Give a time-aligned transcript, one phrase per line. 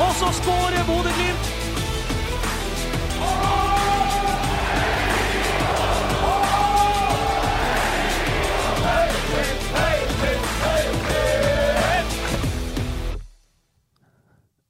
[0.00, 1.52] Og så skårer Bodø-Glimt.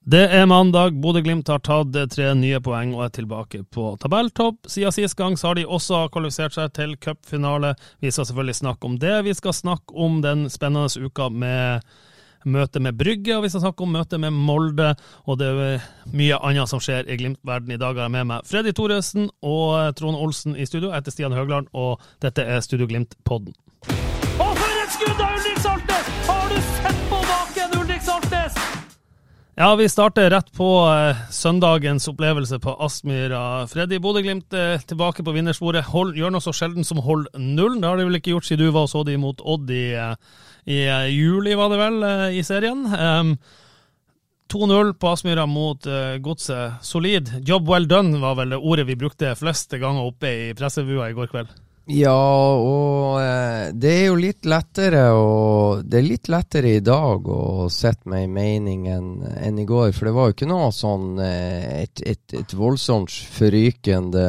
[0.06, 0.94] Det er mandag.
[1.02, 4.68] Bodø-Glimt har tatt tre nye poeng og er tilbake på tabelltopp.
[4.70, 7.72] Siden sist gang så har de også kvalifisert seg til cupfinale.
[7.98, 9.16] Vi skal selvfølgelig snakke om det.
[9.27, 11.83] Vi skal snakke om den spennende uka med
[12.47, 14.92] møte med Brygge, og vi skal snakke om møte med Molde.
[15.27, 17.75] Og det er mye annet som skjer i Glimt-verden.
[17.75, 20.91] I dag jeg med meg Freddy Thoresen og Trond Olsen i studio.
[20.91, 23.55] Jeg heter Stian Høgland, og dette er Studio Glimt-podden.
[24.36, 26.11] Og for et skudd av Ulrik Saltnes!
[26.28, 28.58] Har du sett på baken, Ulrik Saltnes?
[29.56, 33.64] Ja, vi starter rett på eh, søndagens opplevelse på Aspmyra.
[33.72, 35.89] Freddy Bodø-Glimt eh, tilbake på vinnersporet.
[35.94, 37.80] Hold, gjør noe så sjelden som hold nullen.
[37.80, 39.86] Det har de vel ikke gjort siden du var og så de mot Odd i,
[39.97, 42.86] eh, i eh, juli, var det vel, eh, i serien.
[42.86, 43.36] Em,
[44.53, 46.83] 2-0 på Aspmyra mot eh, Godset.
[46.83, 47.31] Solid.
[47.47, 51.14] Job well done var vel det ordet vi brukte fleste ganger oppe i pressebua i
[51.14, 51.55] går kveld.
[51.86, 53.20] Ja, og
[53.78, 58.25] det er jo litt lettere å Det er litt lettere i dag å sette meg
[58.25, 59.92] i mening enn en i går.
[59.95, 64.27] For det var jo ikke noe sånn et, et, et voldsomt forrykende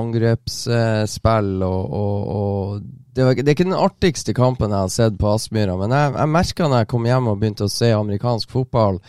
[0.00, 1.52] angrepsspill.
[1.68, 2.87] Og, og, og
[3.18, 6.12] det, var, det er ikke den artigste kampen jeg har sett på Aspmyra, men jeg,
[6.14, 9.00] jeg merka når jeg kom hjem og begynte å se amerikansk fotball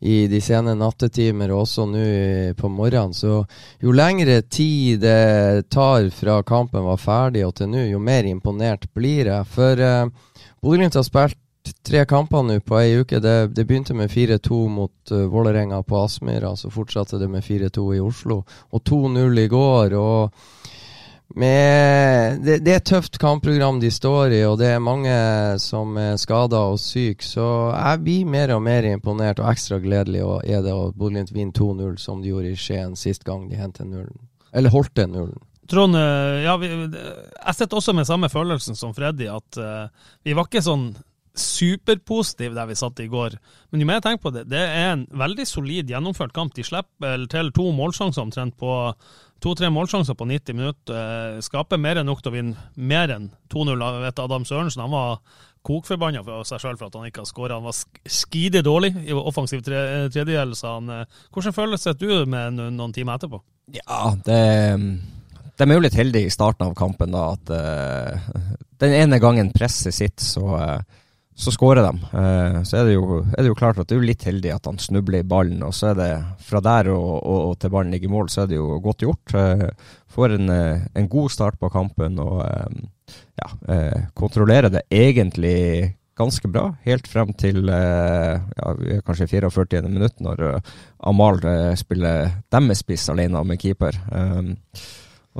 [0.00, 2.04] i de sene nattetimer og også nå
[2.56, 3.12] på morgenen.
[3.12, 3.42] Så
[3.84, 8.88] jo lengre tid det tar fra kampen var ferdig og til nå, jo mer imponert
[8.96, 9.50] blir jeg.
[9.52, 10.08] For uh,
[10.64, 13.20] Bodø-Glimt har spilt tre kamper nå på ei uke.
[13.20, 17.86] Det, det begynte med 4-2 mot uh, Vålerenga på Aspmyra, så fortsatte det med 4-2
[17.98, 18.40] i Oslo.
[18.72, 20.00] Og 2-0 i går.
[20.00, 20.40] og
[21.38, 25.12] med, det, det er et tøft kampprogram de står i, og det er mange
[25.62, 27.22] som er skada og syke.
[27.26, 31.34] Så jeg blir mer og mer imponert, og ekstra gledelig og er det at Bodø-Glimt
[31.36, 34.18] vinner 2-0, som de gjorde i Skien sist gang de hentet nullen.
[34.50, 35.38] Eller holdt den nullen.
[35.70, 40.34] Trond, eh, ja, vi, jeg sitter også med samme følelsen som Freddy, at uh, vi
[40.34, 40.88] var ikke sånn
[41.36, 43.36] superpositive der vi satt i går.
[43.70, 46.54] Men jo mer jeg tenker på det, det er en veldig solid gjennomført kamp.
[46.56, 48.72] De slipper til to målsjanser omtrent på
[49.40, 50.96] to-tre målsjanser på 90 minutter.
[51.36, 53.78] eh, Skaper mer enn nok til å vinne mer enn 2-0.
[53.80, 55.20] Jeg vet Adam Sørensen han var
[55.64, 57.56] kokforbanna for seg sjøl for at han ikke har skåra.
[57.60, 60.90] Han var sk- skide dårlig i offensiv tre, tredjedel, sa han.
[60.90, 61.04] eh.
[61.32, 63.40] Hvordan føles det du med noen timer etterpå?
[63.76, 64.40] Ja, det
[65.60, 68.30] De er jo litt heldige i starten av kampen, da, at uh,
[68.80, 70.80] den ene gangen presset sitt, så, uh,
[71.40, 71.92] så skårer de.
[72.20, 74.68] Eh, så er det, jo, er det jo klart at du er litt heldig at
[74.68, 76.10] han snubler i ballen, og så er det
[76.44, 79.06] fra der og, og, og til ballen ligger i mål, så er det jo godt
[79.06, 79.34] gjort.
[79.34, 79.66] Uh,
[80.10, 85.96] får en, eh, en god start på kampen og eh, ja, eh, kontrollerer det egentlig
[86.20, 88.72] ganske bra, helt frem til eh, ja,
[89.06, 89.82] kanskje 44.
[89.88, 90.72] minutt, når eh,
[91.08, 93.96] Amal eh, spiller deres spiss alene med keeper.
[94.10, 94.56] Um,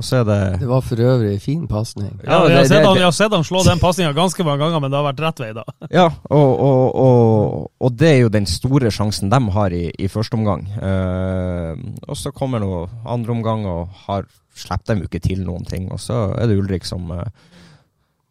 [0.01, 2.09] og så er det Det var for øvrig fin pasning.
[2.25, 4.89] Ja, vi, har sett han, har sett han slå den pasninga ganske mange ganger, men
[4.89, 5.65] det har vært rett vei, da.
[5.99, 10.09] Ja, og, og, og, og det er jo den store sjansen de har i, i
[10.09, 10.65] første omgang.
[10.81, 11.77] Uh,
[12.09, 14.25] og så kommer nå andre omgang, og har
[14.57, 15.85] slipper dem jo ikke til noen ting.
[15.93, 17.21] Og så er det Ulrik som, uh,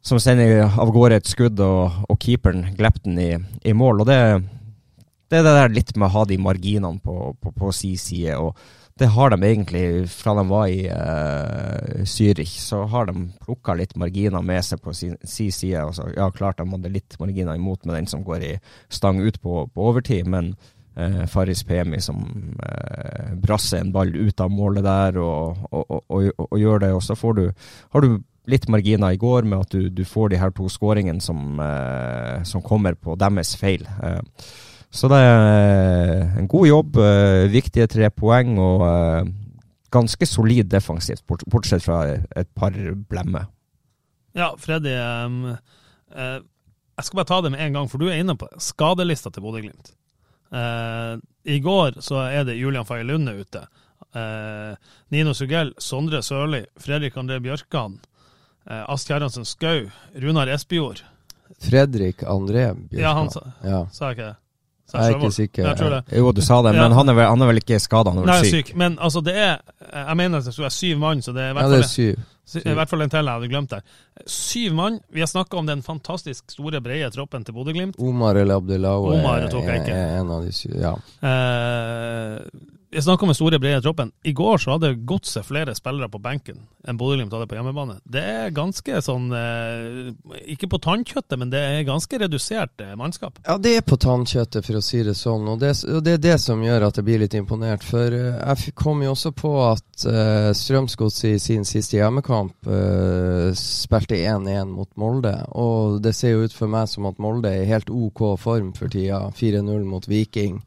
[0.02, 3.30] som sender av gårde et skudd, og, og keeperen glipper den i,
[3.62, 4.02] i mål.
[4.02, 4.18] Og det,
[5.30, 8.34] det er det der litt med å ha de marginene på, på, på si side.
[8.42, 8.58] og
[8.98, 12.58] det har de egentlig fra de var i uh, Zürich.
[12.60, 15.80] Så har de plukka litt marginer med seg på sin, sin side.
[15.80, 18.52] Altså, ja, klart de hadde litt marginer imot med den som går i
[18.92, 20.52] stang ut på, på overtid, men
[20.98, 22.20] uh, Faris Pemi som
[22.60, 26.92] uh, brasser en ball ut av målet der og, og, og, og, gjør det.
[26.96, 27.46] Og så får du,
[27.94, 28.18] har du
[28.50, 32.42] litt marginer i går med at du, du får de her to skåringene som, uh,
[32.44, 33.86] som kommer på deres feil.
[34.02, 34.20] Eh,
[34.90, 39.30] så det er en god jobb, eh, viktige tre poeng og eh,
[39.94, 42.00] ganske solid defensivt, bortsett fra
[42.36, 42.70] et par
[43.10, 43.46] blemmer.
[44.34, 44.92] Ja, Freddy.
[44.94, 46.40] eh,
[47.00, 49.42] jeg skal bare ta det med en gang, for du er inne på skadelista til
[49.42, 49.92] Bodø-Glimt.
[50.52, 51.16] Eh,
[51.54, 53.66] I går så er det Julian Faye Lunde ute.
[54.14, 54.74] eh,
[55.10, 57.98] Nino Sugell, Sondre Sørli, Fredrik André Bjørkan,
[58.66, 59.84] eh, Ask Herransen Skau,
[60.18, 61.02] Runar Espejord.
[61.62, 62.98] Fredrik André Bjørkan.
[63.00, 63.84] Ja, han sa, Ja.
[63.92, 64.36] sa jeg ikke det?
[64.92, 65.74] Jeg er ikke sikker.
[65.74, 66.18] Det.
[66.18, 66.82] Jo, du sa det, Ja.
[66.82, 68.66] men han er vel, han er vel ikke skada, han er Nei, syk.
[68.66, 68.76] syk.
[68.76, 69.58] Men altså, det er
[69.92, 71.88] Jeg mener det er syv mann, så det er i Ja, hvert det fall er
[71.88, 72.16] syv.
[72.50, 72.62] Syv.
[72.66, 73.80] I hvert fall en til jeg hadde glemt der.
[74.26, 75.00] Syv mann.
[75.12, 77.94] Vi har snakka om den fantastisk store, brede troppen til Bodø-Glimt.
[77.98, 80.74] Omar El Abdelawi er en av de syv.
[80.80, 80.94] Ja.
[81.22, 82.40] Eh,
[82.90, 84.10] jeg snakker om store, brede troppen.
[84.26, 87.98] I går så hadde Godset flere spillere på benken enn Bodø-Glimt hadde på hjemmebane.
[88.08, 93.38] Det er ganske sånn eh, Ikke på tannkjøttet, men det er ganske redusert eh, mannskap.
[93.44, 95.46] Ja, det er på tannkjøttet, for å si det sånn.
[95.52, 97.84] Og det, og det er det som gjør at jeg blir litt imponert.
[97.86, 102.70] For eh, jeg kom jo også på at uh, Strømsgodset i sin siste hjemmekamp
[103.56, 105.34] spilte 1-1 mot Molde.
[105.60, 108.72] Og det ser jo ut for meg som at Molde er i helt OK form
[108.74, 109.28] for tida.
[109.36, 110.58] 4-0 mot Viking.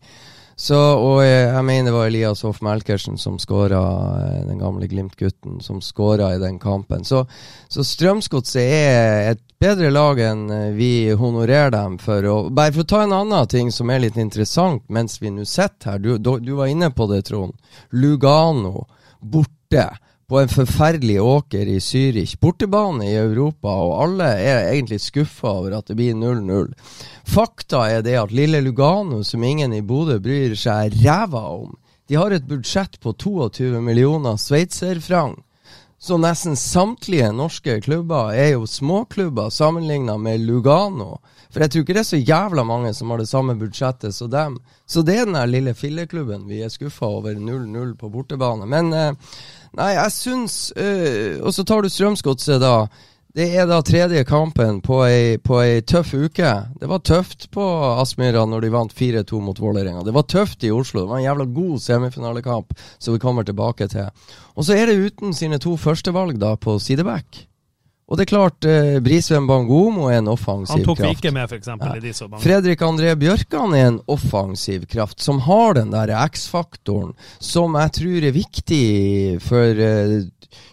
[0.63, 3.81] Så, og jeg, jeg mener det var Elias Hoff Melkersen som skåra,
[4.15, 7.03] eh, den gamle Glimt-gutten, som skåra i den kampen.
[7.03, 7.25] Så,
[7.67, 12.23] så Strømsgodset er et bedre lag enn eh, vi honorerer dem for.
[12.31, 15.43] Og bare for å ta en annen ting som er litt interessant mens vi nå
[15.43, 15.99] sitter her.
[15.99, 17.59] Du, du, var inne på det, Trond.
[17.99, 18.85] Lugano
[19.19, 19.89] borte
[20.33, 22.31] på en forferdelig åker i Zürich.
[22.41, 26.71] Bortebane i Europa, og alle er egentlig skuffa over at det blir 0-0.
[27.29, 31.75] Fakta er det at lille Lugano, som ingen i Bodø bryr seg ræva om,
[32.09, 35.37] de har et budsjett på 22 millioner sveitserfranc.
[36.01, 41.19] Så nesten samtlige norske klubber er jo småklubber sammenligna med Lugano.
[41.53, 44.31] For jeg tror ikke det er så jævla mange som har det samme budsjettet som
[44.33, 44.57] dem.
[44.89, 48.65] Så det er den der lille filleklubben vi er skuffa over 0-0 på bortebane.
[48.69, 49.39] Men eh,
[49.77, 52.87] nei, jeg syns eh, Og så tar du Strømsgodset, da.
[53.33, 56.49] Det er da tredje kampen på ei, på ei tøff uke.
[56.77, 57.63] Det var tøft på
[58.01, 60.03] Aspmyra når de vant 4-2 mot Vålerenga.
[60.05, 61.01] Det var tøft i Oslo.
[61.01, 64.09] Det var en jævla god semifinalekamp som vi kommer tilbake til.
[64.53, 67.47] Og så er det uten sine to førstevalg da på sideback.
[68.11, 71.21] Og det er klart, eh, Brisveen Bangomo er en offensiv Han tok vi kraft.
[71.23, 71.67] ikke med, f.eks.
[71.71, 71.93] Ja.
[71.95, 72.43] i de så mange.
[72.43, 78.27] Fredrik André Bjørkan er en offensiv kraft, som har den der X-faktoren som jeg tror
[78.27, 80.19] er viktig for eh,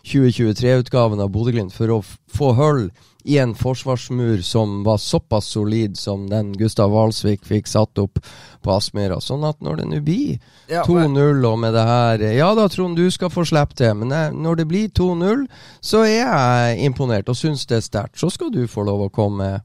[0.05, 2.91] 2023-utgaven av Bodø-Glimt, for å få hull
[3.25, 8.19] i en forsvarsmur som var såpass solid som den Gustav Walsvik fikk satt opp
[8.63, 9.21] på Aspmyra.
[9.21, 10.39] Sånn at når det nå blir
[10.69, 14.35] 2-0 og med det her Ja da, Trond, du skal få slippe til, men jeg,
[14.37, 15.47] når det blir 2-0,
[15.81, 18.21] så er jeg imponert og syns det er sterkt.
[18.21, 19.61] Så skal du få lov å komme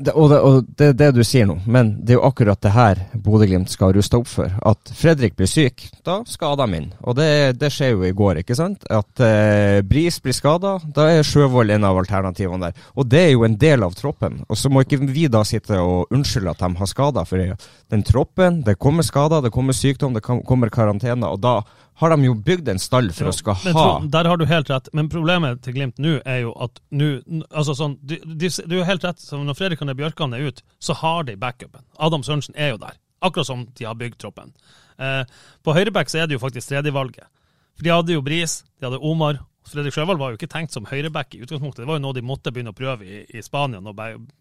[0.00, 2.60] Det, og, det, og det er det du sier nå, men det er jo akkurat
[2.64, 4.52] det her Bodø-Glimt skal ruste opp for.
[4.66, 6.88] At Fredrik blir syk, da skal de inn.
[7.04, 7.28] Og det,
[7.60, 8.86] det skjer jo i går, ikke sant?
[8.88, 12.86] At eh, Bris blir skada, da er Sjøvold en av alternativene der.
[12.96, 14.40] Og det er jo en del av troppen.
[14.48, 18.06] Og så må ikke vi da sitte og unnskylde at de har skader, for den
[18.06, 21.60] troppen, det kommer skader, det kommer sykdom, det kommer karantene, og da
[22.00, 24.70] har de jo bygd en stall for å skal ha tro, Der har du helt
[24.72, 27.10] rett, men problemet til Glimt nå er jo at nå
[27.50, 31.36] altså sånn, du, er helt rett, Når Fredrik André Bjørkan er ute, så har de
[31.40, 31.84] backupen.
[31.98, 34.54] Adam Sørensen er jo der, akkurat som de har bygd troppen.
[35.00, 35.22] Eh,
[35.64, 37.28] på høyreback så er det jo faktisk tredjevalget.
[37.76, 39.40] For de hadde jo Bris, de hadde Omar.
[39.68, 41.82] Fredrik Sjøvald var jo ikke tenkt som høyreback i utgangspunktet.
[41.82, 43.96] Det var jo noe de måtte begynne å prøve i, i Spania når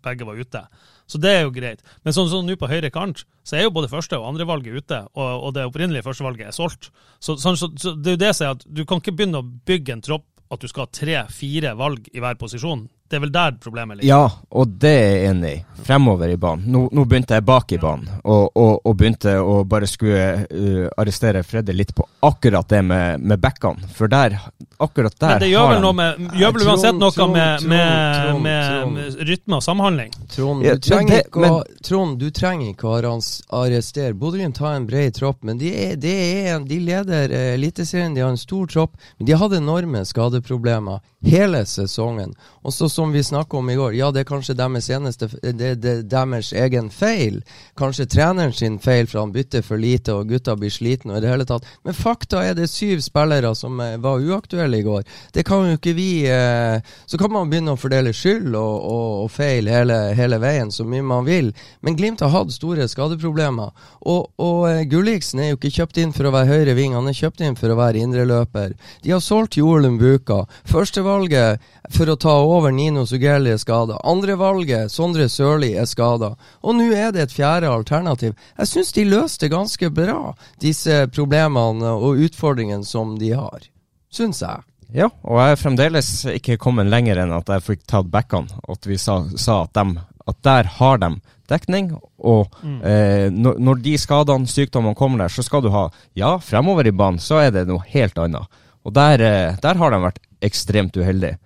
[0.06, 0.64] begge var ute.
[1.10, 1.84] Så det er jo greit.
[2.06, 5.02] Men sånn som nå på høyre kant, så er jo både første- og andrevalget ute,
[5.14, 6.90] og, og det opprinnelige førstevalget er solgt.
[7.20, 9.44] Så, så, så, så det er jo det som er at du kan ikke begynne
[9.44, 12.88] å bygge en tropp at du skal ha tre-fire valg i hver posisjon.
[13.10, 14.10] Det er vel der problemet ligger.
[14.12, 15.62] Ja, og det er jeg enig i.
[15.88, 16.68] Fremover i banen.
[16.70, 20.90] Nå, nå begynte jeg bak i banen, og, og, og begynte å bare skulle uh,
[21.00, 23.88] arrestere Freddy litt på akkurat det med, med backene.
[23.96, 24.36] For der,
[24.78, 28.42] akkurat der Men det gjør vel noe med Gjør vel uansett noe Trond, med, med,
[28.44, 30.14] med, med rytme og samhandling.
[30.36, 33.18] Trond, du trenger ikke å, men- Trond, du trenger ikke å
[33.64, 34.14] arrestere.
[34.20, 38.14] Bodø-Glimt har en bred tropp, men de, er, det er, en- de leder eh, Eliteserien.
[38.14, 42.36] De har en stor tropp, men de hadde enorme skadeproblemer hele sesongen.
[42.62, 45.70] Og så som vi snakka om i går, ja, det er kanskje deres eneste Det
[45.80, 47.38] det er deres egen feil.
[47.80, 51.24] Kanskje treneren sin feil, for han bytter for lite, og gutta blir slitne og i
[51.24, 51.68] det hele tatt.
[51.88, 55.06] Men fakta er det syv spillere som eh, var uaktuelle i går.
[55.32, 59.08] Det kan jo ikke vi eh, Så kan man begynne å fordele skyld og, og,
[59.24, 61.54] og feil hele, hele veien så mye man vil.
[61.80, 63.72] Men Glimt har hatt store skadeproblemer.
[64.12, 67.08] Og, og eh, Gulliksen er jo ikke kjøpt inn for å være høyre ving, han
[67.08, 68.76] er kjøpt inn for å være indreløper.
[69.08, 70.44] De har solgt Jorlund Buka.
[70.68, 71.64] Førstevalget
[71.96, 74.00] for å ta over Nino Sugelli er skada.
[74.04, 76.32] Andrevalget Sondre Sørli er skada.
[76.66, 78.34] Og nå er det et fjerde alternativ.
[78.58, 83.68] Jeg syns de løste ganske bra disse problemene og utfordringene som de har.
[84.10, 84.66] Syns jeg.
[84.98, 88.50] Ja, og jeg er fremdeles ikke kommet lenger enn at jeg fikk tatt backene.
[88.74, 91.12] At vi sa, sa at, dem, at der har de
[91.50, 91.92] dekning.
[92.18, 92.82] Og Mm.
[92.84, 95.86] eh, når, når de skadene, sykdommene kommer der, så skal du ha
[96.18, 98.50] Ja, fremover i banen så er det noe helt annet.
[98.84, 101.38] Og der, eh, der har de vært ekstremt uheldige.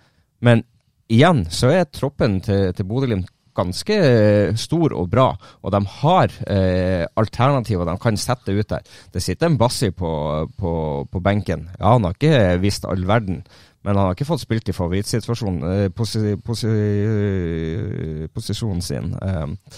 [0.42, 0.64] Men
[1.14, 5.28] igjen så er troppen til, til Bodø-Glimt ganske eh, stor og bra,
[5.62, 8.86] og de har eh, alternativer de kan sette ut der.
[9.14, 10.14] Det sitter en Bassi på,
[10.58, 10.74] på,
[11.12, 11.68] på benken.
[11.80, 13.44] Ja, han har ikke visst all verden,
[13.84, 19.14] men han har ikke fått spilt i favorittsituasjonen, eh, posi, posi, eh, posisjonen sin.
[19.22, 19.78] Eh,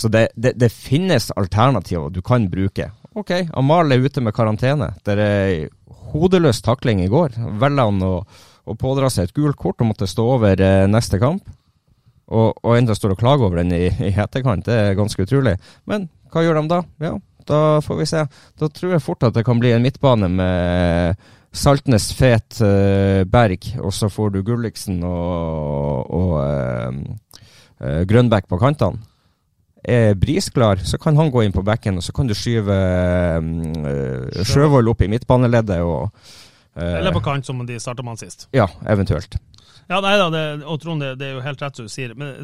[0.00, 2.88] så det, det, det finnes alternativer du kan bruke.
[3.18, 4.92] Ok, Amal er ute med karantene.
[5.06, 5.68] Det er
[6.12, 7.34] hodeløs takling i går.
[7.58, 8.12] Velger han å,
[8.64, 11.42] å pådra seg et gult kort og måtte stå over eh, neste kamp.
[12.30, 14.68] Og, og enda står og klager over den i, i etterkant.
[14.68, 15.56] Det er ganske utrolig.
[15.90, 16.80] Men hva gjør de da?
[17.02, 17.16] Ja,
[17.50, 18.24] da får vi se.
[18.62, 23.72] Da tror jeg fort at det kan bli en midtbane med Saltnes, Fet, eh, Berg,
[23.82, 27.00] og så får du Gulliksen og, og eh,
[27.82, 29.02] eh, Grønbæk på kantene.
[29.82, 34.44] Er brisklar, så kan han gå inn på bekken, og så kan du skyve eh,
[34.44, 35.80] Sjøvold opp i midtbaneleddet.
[35.80, 36.10] og
[36.76, 38.48] eh, Eller på kant, som de starta med han sist.
[38.56, 39.38] Ja, eventuelt.
[39.90, 42.12] Ja, nei da, det, og Trond, det, det er jo helt rett som du sier.
[42.14, 42.36] Men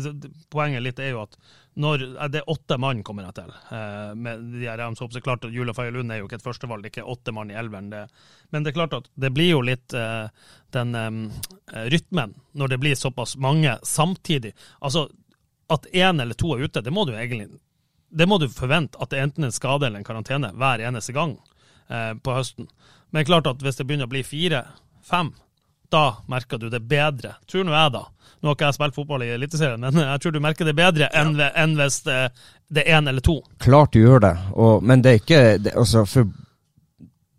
[0.50, 1.36] poenget litt er jo at
[1.78, 5.46] når eh, det er åtte mann, kommer jeg til, eh, med de her så klart
[5.46, 7.58] at Jule Faye Lund er jo ikke et førstevalg, det er ikke åtte mann i
[7.58, 7.92] elveren.
[8.50, 10.26] Men det er klart at det blir jo litt eh,
[10.74, 14.56] den eh, rytmen når det blir såpass mange samtidig.
[14.80, 15.06] Altså,
[15.72, 17.48] at én eller to er ute, det må du egentlig
[18.16, 21.12] det må du forvente at det er enten en skade eller en karantene hver eneste
[21.12, 21.36] gang
[21.90, 22.68] eh, på høsten.
[23.10, 25.32] Men klart at hvis det begynner å bli fire-fem,
[25.92, 27.36] da merker du det bedre.
[27.50, 28.06] Tror nå jeg, da.
[28.40, 31.10] Nå har ikke jeg spilt fotball i Eliteserien, men jeg tror du merker det bedre
[31.14, 31.50] enn, ja.
[31.62, 32.16] enn hvis det,
[32.72, 33.38] det er én eller to.
[33.62, 36.26] Klart du gjør det, og, men det er ikke det, altså, for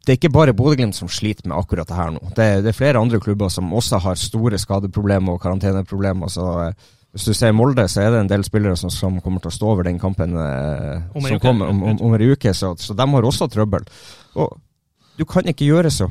[0.07, 2.21] det er ikke bare Bodø-Glimt som sliter med akkurat det her nå.
[2.31, 6.31] Det, det er flere andre klubber som også har store skadeproblemer og karanteneproblemer.
[6.31, 6.85] Så eh,
[7.17, 9.55] hvis du ser Molde, så er det en del spillere som, som kommer til å
[9.57, 11.41] stå over den kampen eh, Om som uke.
[11.43, 13.83] kommer om, om, om en uke, så, så de har også trøbbel.
[14.37, 14.53] Og
[15.17, 16.07] du kan ikke gjøre så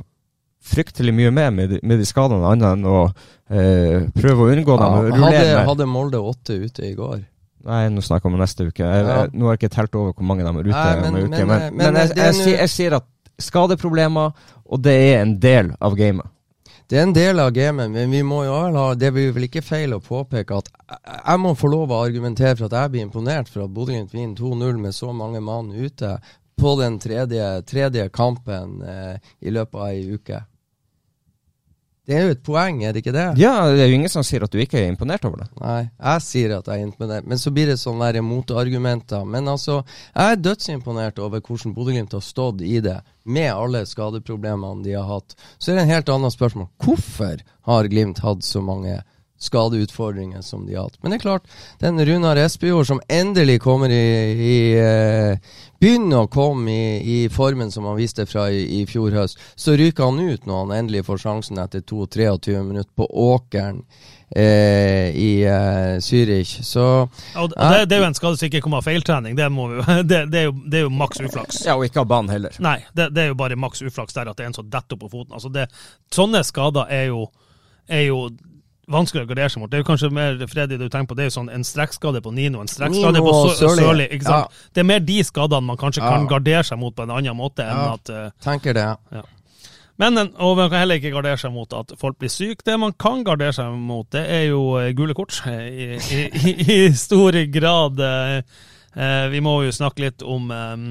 [0.67, 4.77] fryktelig mye mer med, de- med de skadene, annet enn å eh, prøve å unngå
[4.81, 4.97] dem.
[5.15, 7.21] Ja, hadde, hadde Molde åtte ute i går.
[7.67, 8.83] Nei, nå snakker vi om neste uke.
[8.83, 9.21] Jeg, Ja.
[9.23, 11.23] jeg, nå har jeg ikke telt over hvor mange de er ute Nei, men- en
[11.31, 11.31] uke.
[11.31, 13.07] men- Men, men, men jeg, jeg, jeg sier at
[13.39, 14.35] skadeproblemer,
[14.67, 16.27] og det er en del av gamet.
[16.87, 19.49] Det er en del av gamet, men vi må jo vel ha Det blir vel
[19.49, 20.69] ikke feil å påpeke at
[21.26, 24.37] jeg- må få lov å argumentere for at jeg blir imponert for at Bodø-Glimt vinner
[24.37, 26.21] 2-0 med så mange mann ute
[26.57, 30.45] på den tredje, tredje kampen eh, i løpet av ei uke.
[32.07, 33.25] Det er jo et poeng, er det ikke det?
[33.41, 35.49] Ja, det er jo ingen som sier at du ikke er imponert over det.
[35.59, 39.25] Nei, jeg sier at jeg er imponert, men så blir det sånne der motargumenter.
[39.27, 39.81] Men altså,
[40.13, 45.09] jeg er dødsimponert over hvordan Bodø-Glimt har stått i det, med alle skadeproblemene de har
[45.11, 45.35] hatt.
[45.59, 46.71] Så er det en helt annet spørsmål.
[46.85, 49.01] Hvorfor har Glimt hatt så mange
[49.38, 50.99] skadeutfordringer som de har hatt?
[51.02, 51.49] Men det er klart,
[51.81, 57.69] den Runar Espejord som endelig kommer i, i eh, Begynner å komme i, i formen
[57.71, 59.40] som han viste fra i, i fjor høst.
[59.61, 63.83] Så ryker han ut når han endelig får sjansen etter 22-23 minutter på åkeren
[64.31, 66.64] eh, i eh, Zürich.
[66.64, 69.37] Så Ja, og det, det er jo en skade som ikke kommer av feiltrening.
[69.37, 71.62] Det, må vi, det, det, er jo, det er jo maks uflaks.
[71.69, 72.57] Ja, og ikke av banen heller.
[72.64, 74.97] Nei, det, det er jo bare maks uflaks der at det er en som detter
[74.97, 75.37] opp på foten.
[75.37, 75.69] Altså det,
[76.14, 77.26] sånne skader er jo,
[77.87, 78.21] er jo
[78.90, 79.71] vanskelig å gardere seg mot.
[79.71, 82.23] Det er jo kanskje mer Freddy, du tenker på, det er jo sånn en strekkskade
[82.23, 84.09] på Nino, en strekkskade på Sørli.
[84.23, 84.43] Ja.
[84.75, 87.66] Det er mer de skadene man kanskje kan gardere seg mot på en annen måte
[87.66, 87.97] enn Ja.
[87.97, 88.87] at uh, tenker det.
[89.12, 89.25] Ja.
[89.97, 92.62] Men og man kan heller ikke gardere seg mot at folk blir syke.
[92.66, 95.38] Det man kan gardere seg mot, det er jo eh, gule kort.
[95.47, 98.00] I, i, i, i stor grad.
[98.00, 98.43] Uh,
[98.93, 100.85] eh, vi må jo snakke litt om eh,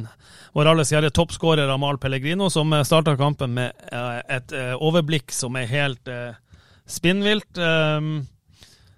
[0.58, 5.70] vår alles kjære toppskårer Amal Pellegrino, som starta kampen med eh, et overblikk som er
[5.70, 6.34] helt eh,
[6.88, 7.58] spinnvilt.
[7.58, 8.28] Um,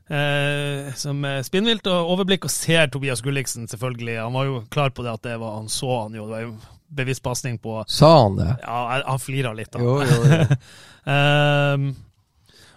[0.08, 4.18] eh, som spinnvilt og overblikk, og ser Tobias Gulliksen, selvfølgelig.
[4.22, 6.28] Han var jo klar på det at det var, han så han jo.
[6.28, 6.56] Det var jo
[6.88, 8.56] bevisst pasning på Sa han det?
[8.62, 9.80] ja, han flira litt, da.
[9.84, 10.46] Jo, jo, jo.
[11.08, 11.94] Ehm,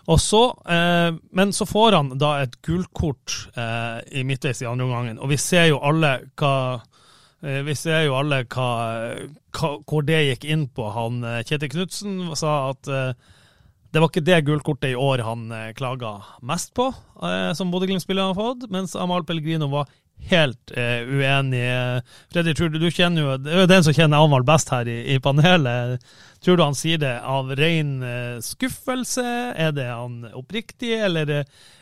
[0.06, 4.86] og så, eh, men så får han da et gullkort eh, i midtveis i andre
[4.86, 6.52] omgangen, og vi ser jo alle hva
[7.42, 8.68] eh, vi ser jo alle hva,
[9.58, 10.86] hva, hvor det gikk inn på.
[10.94, 12.92] Han, eh, Kjetil Knutsen sa at
[13.90, 16.16] det var ikke det gullkortet i år han eh, klaga
[16.47, 16.90] mest på,
[17.26, 19.90] eh, som Bodø-Glimt-spillerne har fått, mens Amal Pellegrino var
[20.30, 21.64] helt eh, uenig.
[22.32, 25.00] Freddy, du, du kjenner jo, det er jo den som kjenner Amal best her i,
[25.14, 26.04] i panelet.
[26.44, 29.25] Tror du han sier det av ren eh, skuffelse?
[29.61, 31.28] Er det han oppriktig, eller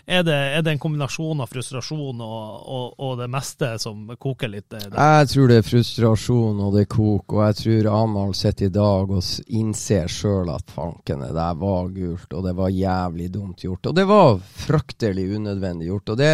[0.09, 4.50] er det, er det en kombinasjon av frustrasjon og, og, og, det meste som koker
[4.50, 4.67] litt?
[4.73, 4.88] Der?
[4.91, 9.15] Jeg tror det er frustrasjon og det koker, og jeg tror Amahl sitter i dag
[9.15, 13.93] og innser sjøl at fanken, der var gult, og det var jævlig dumt gjort.
[13.93, 16.17] Og det var fryktelig unødvendig gjort.
[16.17, 16.33] Og det,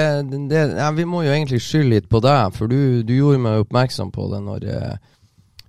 [0.49, 3.67] det ja, Vi må jo egentlig skylde litt på deg, for du, du gjorde meg
[3.67, 4.95] oppmerksom på det når eh,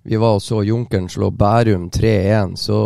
[0.06, 2.82] vi var og så Junkeren slå Bærum 3-1, så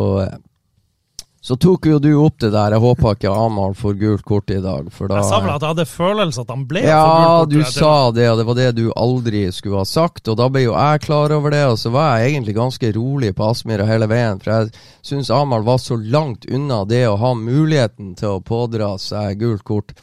[1.42, 2.74] så tok jo du opp det der.
[2.76, 4.90] Jeg håper ikke Amahl får gult kort i dag.
[4.92, 7.54] For da, jeg sa vel at jeg hadde følelse at han ble ja, gult kort.
[7.56, 10.28] Ja, du sa det, og det var det du aldri skulle ha sagt.
[10.28, 13.32] Og da ble jo jeg klar over det, og så var jeg egentlig ganske rolig
[13.38, 14.44] på Aspmyra hele veien.
[14.44, 14.74] For jeg
[15.14, 19.64] syns Amahl var så langt unna det å ha muligheten til å pådra seg gult
[19.64, 19.96] kort.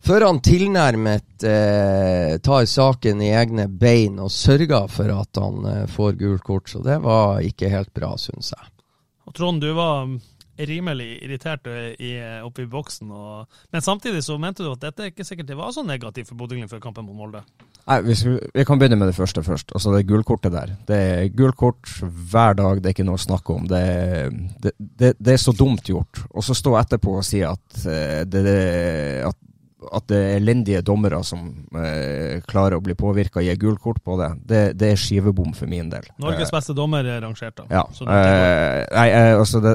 [0.00, 5.86] Før han tilnærmet eh, tar saken i egne bein og sørger for at han eh,
[5.92, 6.72] får gult kort.
[6.72, 8.70] Så det var ikke helt bra, syns jeg.
[9.28, 10.08] Og Trond, du var
[10.66, 11.66] rimelig irritert
[11.98, 12.14] i,
[12.44, 13.10] oppe i boksen.
[13.12, 16.40] Og, men samtidig så mente du at dette ikke sikkert det var så negativt for
[16.40, 17.42] Bodø-Glimt før kampen mot Molde?
[17.86, 18.16] Nei, vi,
[18.54, 19.72] vi, kan begynne med det første først.
[19.76, 20.74] Altså det gulkortet der.
[20.88, 23.68] Det er gulkort hver dag, det er ikke noe å snakke om.
[23.70, 23.84] Det,
[24.62, 26.24] det, det, det er så dumt gjort.
[26.30, 28.44] Og så stå etterpå og si at eh, det,
[29.28, 29.38] at
[29.90, 34.02] at det er elendige dommere som eh, klarer å bli påvirka og gi gult kort
[34.06, 36.06] på det, det, det, er skivebom for min del.
[36.22, 37.66] Norges beste dommer er rangert, da.
[37.70, 37.86] Ja.
[38.06, 39.74] Eh, nei, eh, altså det,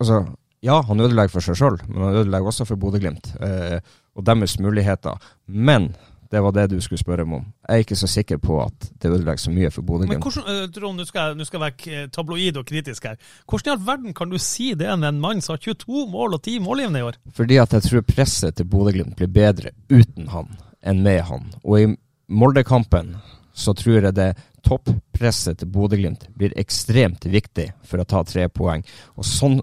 [0.00, 0.24] altså,
[0.64, 3.78] ja, han ødelegger for seg sjøl, men han ødelegger også for Bodø-Glimt eh,
[4.14, 5.30] og deres muligheter.
[5.46, 5.92] Men
[6.34, 7.44] det var det du skulle spørre meg om.
[7.68, 10.24] Jeg er ikke så sikker på at det ødelegger så mye for Bodø-Glimt.
[10.26, 13.20] Uh, Trond, nå skal, jeg, være eh, tabloid og kritisk her.
[13.46, 16.34] Hvordan i all verden kan du si det med en mann som har 22 mål
[16.34, 17.20] og 10 målgivende i år?
[17.36, 20.50] Fordi at jeg tror presset til Bodø-Glimt blir bedre uten han
[20.82, 21.46] enn med han.
[21.62, 21.86] Og i
[22.34, 23.14] Molde-kampen
[23.54, 24.32] så tror jeg det
[24.66, 28.82] toppresset til Bodø-Glimt blir ekstremt viktig for å ta tre poeng.
[29.14, 29.60] Og sånn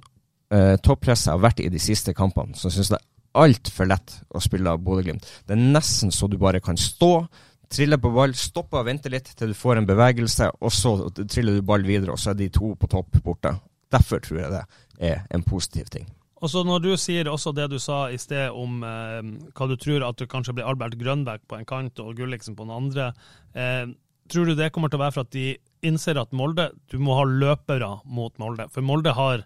[0.54, 3.04] eh, toppresset har vært i de siste kampene, så syns jeg
[3.38, 5.26] altfor lett å spille av Bodø-Glimt.
[5.48, 7.28] Det er nesten så du bare kan stå,
[7.72, 11.60] trille på ball, stoppe og vente litt til du får en bevegelse, og så triller
[11.60, 13.56] du ball videre, og så er de to på topp borte.
[13.92, 14.66] Derfor tror jeg det
[15.12, 16.10] er en positiv ting.
[16.42, 19.22] Og så Når du sier også det du sa i sted om eh,
[19.54, 22.66] hva du tror at du kanskje blir Albert Grønbæk på en kant og Gulliksen på
[22.66, 23.12] den andre,
[23.54, 23.86] eh,
[24.32, 25.52] tror du det kommer til å være for at de
[25.86, 28.68] innser at Molde, du må ha løpere mot Molde?
[28.74, 29.46] For Molde har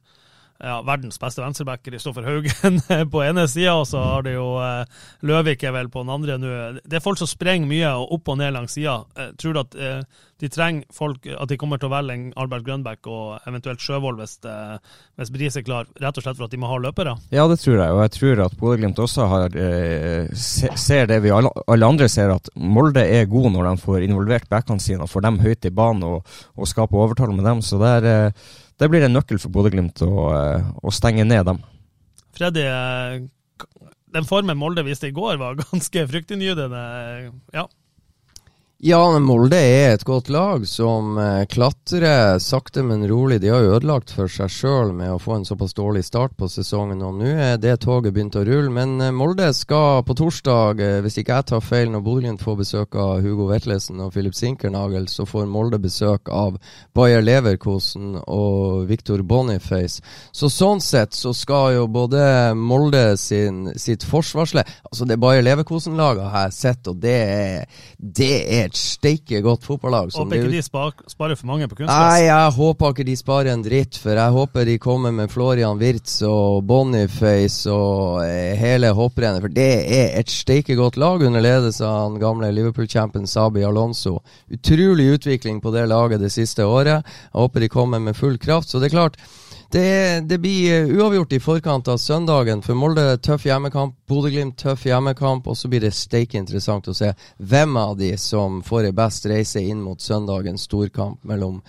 [0.60, 2.80] ja, verdens beste venstreback, Kristoffer Haugen,
[3.14, 4.86] på ene sida, og så har det jo eh,
[5.28, 6.54] Løvik er vel på den andre nå.
[6.84, 9.02] Det er folk som sprenger mye og opp og ned langs sida.
[9.20, 12.26] Eh, tror du at eh, de trenger folk, at de kommer til å velge en
[12.40, 16.48] Albert Grønbæk og eventuelt Sjøvold hvis, eh, hvis Bris er klar, rett og slett for
[16.48, 17.16] at de må ha løpere?
[17.36, 21.22] Ja, det tror jeg, og jeg tror at Bodø-Glimt også har, eh, se, ser det
[21.24, 25.08] vi alle, alle, andre ser, at Molde er god når de får involvert backene sine
[25.08, 27.64] og får dem høyt i banen og, og skaper overtall med dem.
[27.64, 28.46] så det er eh,
[28.82, 31.62] det blir en nøkkel for Bodø-Glimt å, eh, å, stenge ned dem.
[32.36, 33.24] Freddy, eh,
[34.16, 36.84] den formen Molde viste i går var ganske fryktinngytende.
[37.56, 37.68] Ja.
[38.86, 43.40] Ja, Molde er et godt lag som eh, klatrer sakte, men rolig.
[43.42, 46.46] De har jo ødelagt for seg sjøl med å få en såpass dårlig start på
[46.54, 47.02] sesongen.
[47.02, 48.70] Og nå er det toget begynt å rulle.
[48.70, 52.60] Men eh, Molde skal på torsdag, eh, hvis ikke jeg tar feil, når Bodø får
[52.60, 56.62] besøk av Hugo Vetlesen og Philip Sinkernagel, så får Molde besøk av
[56.94, 60.06] Bayer Leverkosen og Victor Boniface.
[60.30, 66.30] Så sånn sett så skal jo både Molde sin, sitt forsvarsle Altså det Bayer Leverkosen-laget
[66.30, 70.12] har jeg sett, og det er, det er et steike godt fotballag.
[70.16, 71.96] Håper ikke de sparer for mange på kunstgress?
[71.96, 74.00] Nei, jeg håper ikke de sparer en dritt.
[74.02, 79.44] For jeg håper de kommer med Florian Wirtz og Boniface og eh, hele hopprennet.
[79.46, 84.20] For det er et steike godt lag under ledelse av den gamle Liverpool-champion Sabi Alonso.
[84.52, 87.06] Utrolig utvikling på det laget det siste året.
[87.06, 88.70] Jeg håper de kommer med full kraft.
[88.70, 89.20] Så det er klart
[89.76, 92.62] det, det, blir eh, uavgjort i forkant av søndagen.
[92.64, 95.50] For Molde tøff hjemmekamp, Bodø-Glimt tøff hjemmekamp.
[95.52, 97.10] Og så blir det steike interessant å se
[97.44, 101.60] hvem av de som får ei best reise inn mot søndagens storkamp mellom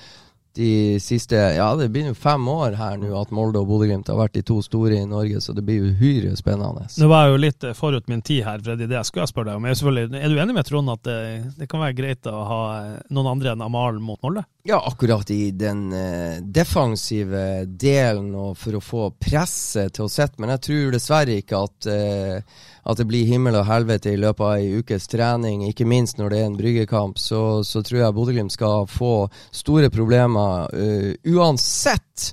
[0.56, 4.20] de siste Ja, det blir jo fem år her nå at Molde og Bodø-Glimt har
[4.22, 6.86] vært de to store i Norge, så det blir uhyre spennende.
[6.96, 9.58] Nå var jeg jo litt forut min tid her, Freddy, det jeg skulle spørre deg
[9.58, 9.66] om.
[9.66, 11.18] Er, er du enig med Trond at det,
[11.58, 12.62] det, kan være greit å ha
[13.10, 14.46] noen andre enn Amal mot Molde?
[14.66, 20.40] Ja, akkurat i den uh, defensive delen og for å få presset til å sitte,
[20.42, 24.42] men jeg tror dessverre ikke at uh, at det blir himmel og helvete i løpet
[24.42, 28.16] av ei ukes trening, ikke minst når det er en bryggekamp, så, så tror jeg
[28.18, 29.14] Bodø-Glimt skal få
[29.54, 32.30] store problemer uh, uansett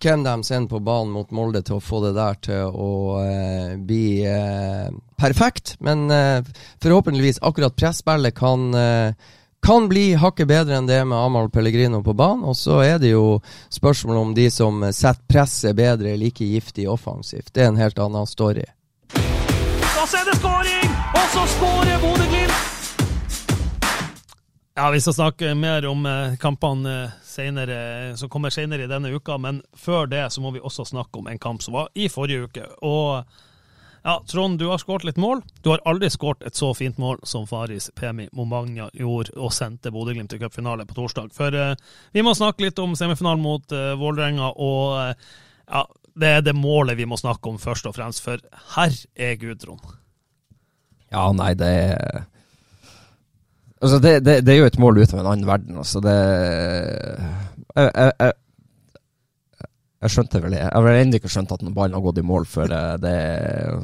[0.00, 3.74] hvem de sender på banen mot Molde til å få det der til å eh,
[3.76, 4.86] bli eh,
[5.20, 5.74] perfekt.
[5.84, 6.06] Men
[6.80, 8.72] forhåpentligvis akkurat presspillet kan
[9.66, 12.44] kan bli hakket bedre enn det med Amahl Pellegrino på banen.
[12.48, 16.88] Og så er det jo spørsmål om de som setter presset bedre, er like giftig
[16.90, 17.52] offensivt.
[17.54, 18.64] Det er en helt annen story.
[19.12, 20.98] Da er det skåring!
[21.14, 22.66] Og så skårer Bodø-Glimt!
[24.80, 29.10] Ja, Vi skal snakke mer om eh, kampene eh, senere, som kommer senere i denne
[29.12, 32.08] uka, men før det så må vi også snakke om en kamp som var i
[32.08, 32.64] forrige uke.
[32.80, 33.26] Og
[34.02, 35.42] ja, Trond, du har skåret litt mål.
[35.62, 39.92] Du har aldri skåret et så fint mål som Faris Pemi Momagna gjorde og sendte
[39.92, 41.28] Bodø-Glimt til cupfinale på torsdag.
[41.36, 41.74] For uh,
[42.16, 45.36] vi må snakke litt om semifinalen mot uh, Vålerenga, og uh,
[45.68, 45.84] ja,
[46.16, 48.24] det er det målet vi må snakke om først og fremst.
[48.24, 48.40] For
[48.76, 49.82] herr er Gudrun.
[51.12, 52.26] Ja, nei, det er
[53.80, 55.78] Altså, det, det, det, er jo et mål ut en annen verden.
[55.80, 58.32] Altså, det jeg, jeg,
[60.00, 62.46] jeg skjønte vel Jeg har vel ennå ikke skjønt at ballen har gått i mål
[62.48, 63.16] før det,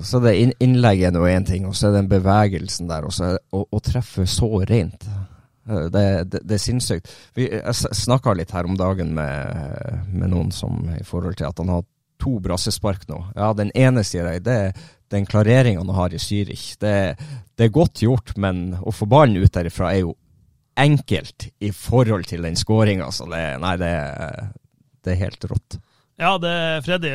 [0.09, 3.05] Så det innlegget er nå én ting, og så er den bevegelsen der.
[3.05, 5.05] Og så å, treffe så rent.
[5.67, 7.11] Det, det, det er sinnssykt.
[7.37, 11.61] Vi, jeg snakka litt her om dagen med, med, noen som i forhold til at
[11.61, 11.85] han har
[12.23, 13.19] to brassespark nå.
[13.37, 16.79] Ja, den ene, sier jeg, det er den klareringa han har i Zürich.
[16.81, 16.95] Det,
[17.59, 20.15] det, er godt gjort, men å få ballen ut derifra er jo
[20.81, 23.11] enkelt i forhold til den skåringa.
[23.13, 23.93] Så det, nei, det,
[25.05, 25.79] det er helt rått.
[26.17, 27.11] Ja, det er Freddy.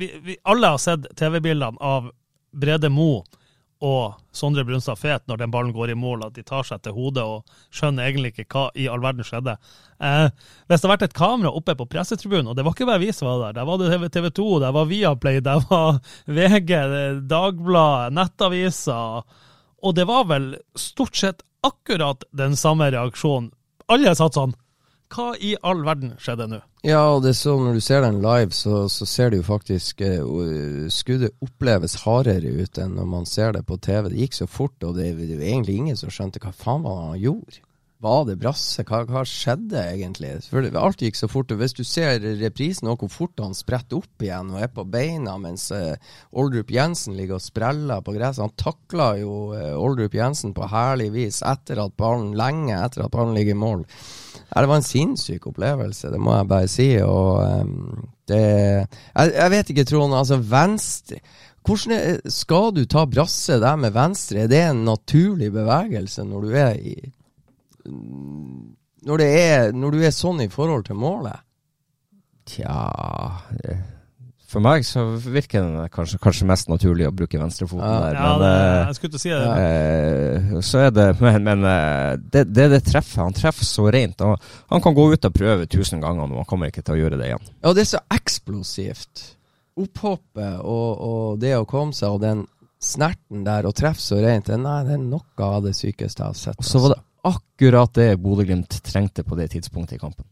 [0.00, 2.08] Vi, vi alle har sett TV-bildene av
[2.56, 3.24] Brede Mo
[3.84, 6.96] og Sondre Brunstad Fet når den ballen går i mål, at de tar seg til
[6.96, 9.54] hodet og skjønner egentlig ikke hva i all verden skjedde.
[10.02, 10.24] Eh,
[10.66, 13.12] hvis det hadde vært et kamera oppe på pressetribunen, og det var ikke bare vi
[13.14, 16.72] som var der, der var det TV 2, der var Viaplay, der var VG,
[17.30, 19.28] Dagbladet, Nettaviser,
[19.78, 23.52] og det var vel stort sett akkurat den samme reaksjonen.
[23.92, 24.56] Alle satt sånn
[25.14, 26.60] hva i all verden skjedde nå?
[26.86, 29.46] Ja, og det er så når du ser den live, så, så ser det jo
[29.48, 34.12] faktisk uh, Skuddet oppleves hardere ut enn når man ser det på TV.
[34.12, 37.02] Det gikk så fort, og det, det var egentlig ingen som skjønte hva faen var
[37.08, 37.64] han gjorde.
[37.98, 38.84] Var det brasse?
[38.86, 40.28] Hva, hva skjedde egentlig?
[40.46, 41.50] For alt gikk så fort.
[41.50, 44.84] og Hvis du ser reprisen og hvor fort han spretter opp igjen og er på
[44.86, 45.98] beina mens uh,
[46.30, 51.10] Oldrup Jensen ligger og spreller på gresset Han takla jo uh, Oldrup Jensen på herlig
[51.16, 53.82] vis etter at ballen lenge etter at ballen ligger i mål.
[54.48, 56.88] Ja, det var en sinnssyk opplevelse, det må jeg bare si.
[57.04, 60.16] Og um, det jeg, jeg, vet ikke, Trond.
[60.16, 61.20] Altså, venstre
[61.68, 64.46] Hvordan skal du ta brasse der med venstre?
[64.46, 66.94] Er det en naturlig bevegelse når du er i
[69.08, 71.44] når, er, når du er sånn i forhold til målet?
[72.48, 72.80] Tja
[74.48, 77.98] for meg så virker det kanskje, kanskje mest naturlig å bruke venstrefoten ja.
[78.00, 78.14] der.
[78.16, 79.48] Men, ja, det, eh, jeg skulle til å si det.
[79.64, 83.26] Eh, så er det Men, men eh, det, det, det, treffer.
[83.26, 84.24] Han treffer så rent.
[84.24, 87.02] Og han kan gå ut og prøve tusen ganger, men han kommer ikke til å
[87.02, 87.50] gjøre det igjen.
[87.60, 89.26] Ja, det er så eksplosivt.
[89.78, 92.46] Opphoppet og, og det å komme seg, og den
[92.80, 96.32] snerten der, og treffe så rent, det, nei, det er noe av det sykeste jeg
[96.32, 96.58] har sett.
[96.62, 97.34] Og så var det altså.
[97.34, 100.24] akkurat det Bodø-Glimt trengte på det tidspunktet i kampen.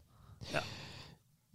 [0.55, 0.65] Ja,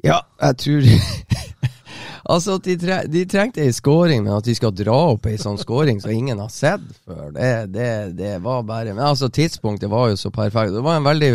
[0.05, 0.89] ja jeg tror
[2.29, 5.39] Altså, at de, tre de trengte ei scoring, men at de skal dra opp ei
[5.41, 9.89] sånn scoring som ingen har sett før, det, det, det, var bare Men altså, tidspunktet
[9.89, 10.75] var jo så perfekt.
[10.75, 11.31] Det var en veldig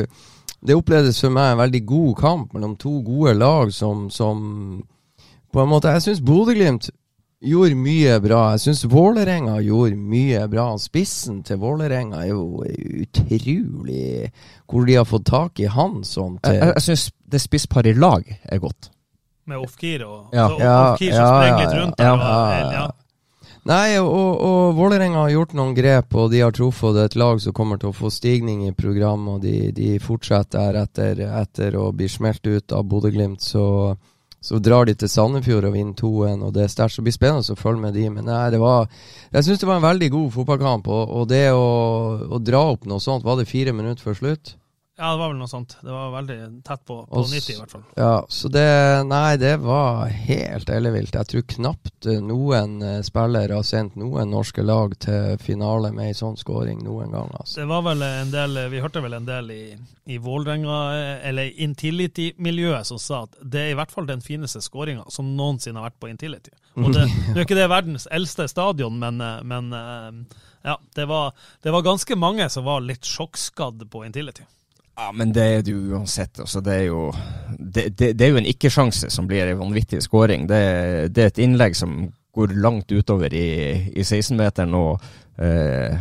[0.66, 4.84] Det opplevdes for meg en veldig god kamp mellom to gode lag som, som
[5.52, 6.90] På en måte Jeg syns Bodø-Glimt
[7.46, 8.40] gjorde mye bra.
[8.54, 10.70] Jeg syns Vålerenga gjorde mye bra.
[10.80, 12.64] Spissen til Vålerenga er jo
[13.02, 14.30] utrolig
[14.66, 17.98] Hvor de har fått tak i han sånn til Jeg, jeg syns det spissparet i
[17.98, 18.90] lag er godt
[19.50, 20.46] med off-gear og ja.
[20.50, 22.14] Ofkir som ja, sprenger litt rundt der.
[22.14, 22.86] Og, ja.
[23.66, 27.54] Nei, og, og Vålerenga har gjort noen grep, og de har truffet et lag som
[27.54, 32.06] kommer til å få stigning i programmet, og de, de fortsetter etter, etter å bli
[32.10, 33.42] smelt ut av Bodø-Glimt.
[33.42, 33.64] Så,
[34.38, 36.94] så, drar de til Sandefjord og vinner 2-1, og det er sterkt.
[36.94, 38.06] Så blir spennende å følge med de.
[38.14, 38.86] Men nei, det var
[39.32, 41.66] Jeg syns det var en veldig god fotballkamp, og, og det å,
[42.22, 44.54] å, dra opp noe sånt, var det fire minutter før slutt?
[44.98, 45.74] Ja, det var vel noe sånt.
[45.84, 47.82] Det var veldig tett på, på Også, 90 i hvert fall.
[48.00, 48.68] Ja, så det
[49.04, 51.18] Nei, det var helt ellevilt.
[51.18, 56.08] Jeg tror knapt eh, noen eh, spillere har sendt noen norske lag til finale med
[56.08, 57.28] ei sånn scoring noen gang.
[57.36, 57.58] Altså.
[57.60, 59.60] Det var vel en del Vi hørte vel en del i,
[60.08, 64.64] i Vålerenga, eh, eller Intility-miljøet, som sa at det er i hvert fall den fineste
[64.64, 66.56] skåringa som noensinne har vært på Intility.
[66.80, 69.72] Og det, Nå er ikke det verdens eldste stadion, men, men
[70.64, 74.44] ja, det var, det var ganske mange som var litt sjokkskadd på Intility.
[74.96, 76.38] Ja, men det er det jo uansett.
[76.40, 77.00] Altså, det, er jo,
[77.58, 80.46] det, det, det, er jo en ikke-sjanse som blir en vanvittig skåring.
[80.48, 80.60] Det,
[81.12, 81.98] er et innlegg som
[82.36, 83.48] går langt utover i,
[83.92, 85.04] i 16-meteren, og
[85.40, 85.98] eh,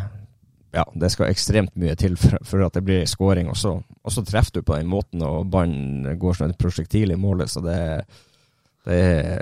[0.76, 3.52] ja, det skal ekstremt mye til for, for at det blir en skåring.
[3.52, 3.60] Og
[4.06, 7.52] og så, treffer du på den måten, og ballen går som et prosjektil i målet,
[7.52, 7.80] så det,
[8.88, 9.40] det er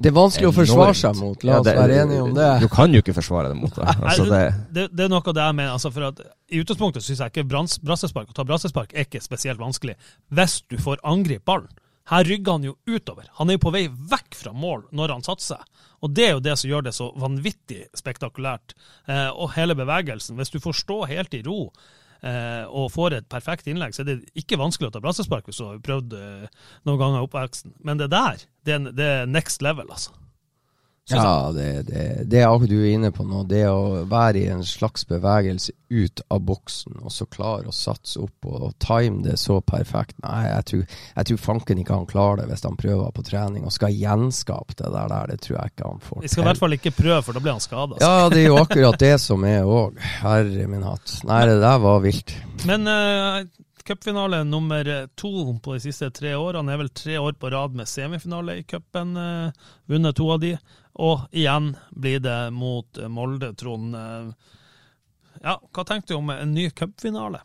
[0.00, 2.48] Det er vanskelig å forsvare seg mot, la oss Ja, det- være enige om det.
[2.62, 3.84] Du kan jo ikke forsvare deg mot det.
[3.84, 5.72] Altså, det det, det er noe av det jeg mener.
[5.74, 9.20] Altså for at, I utgangspunktet syns jeg ikke brans- brassespark å ta brassespark er ikke
[9.20, 9.96] spesielt vanskelig
[10.32, 11.68] hvis du får angripe ballen.
[12.10, 13.28] Her rygger han jo utover.
[13.38, 15.60] Han er jo på vei vekk fra mål når han satser.
[16.02, 18.72] Og det er jo det som gjør det så vanvittig spektakulært.
[19.06, 20.34] Eh, og hele bevegelsen.
[20.40, 21.70] Hvis du får stå helt i ro
[22.68, 25.66] og får et perfekt innlegg, så er det ikke vanskelig å ta brassespark hvis du
[25.66, 26.48] har prøvd eh,
[26.88, 27.76] noen ganger oppveksten.
[27.86, 30.14] Men det der, det er, det er next level, altså.
[31.16, 33.42] Ja, det, det, det er du er inne på nå.
[33.48, 38.20] Det å være i en slags bevegelse ut av boksen, og så klare å satse
[38.22, 40.16] opp og, og time det så perfekt.
[40.22, 43.66] Nei, jeg tror, jeg tror fanken ikke han klarer det hvis han prøver på trening
[43.66, 45.08] og skal gjenskape det der.
[45.10, 47.36] der det tror jeg ikke han får Vi skal i hvert fall ikke prøve, for
[47.36, 47.98] da blir han skada.
[48.02, 49.98] Ja, det er jo akkurat det som er òg.
[50.20, 51.16] Herre min hatt.
[51.26, 52.36] Nei, det der var vilt.
[52.68, 53.42] Men uh,
[53.86, 54.86] cupfinale nummer
[55.18, 58.66] to på de siste tre årene er vel tre år på rad med semifinale i
[58.68, 59.16] cupen.
[59.16, 60.54] Uh, vunnet to av de.
[60.98, 63.94] Og igjen blir det mot eh, Molde, Trond.
[63.94, 64.32] Uh,
[65.40, 67.44] ja, hva tenkte du om en ny cupfinale?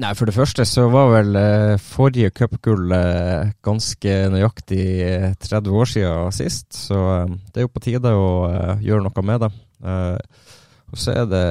[0.00, 5.76] Nei, for det første så var vel eh, forrige cupgull eh, ganske nøyaktig eh, 30
[5.76, 9.44] år siden sist, så eh, det er jo på tide å eh, gjøre noe med
[9.44, 9.50] det.
[9.84, 10.48] Eh,
[10.92, 11.44] og så er det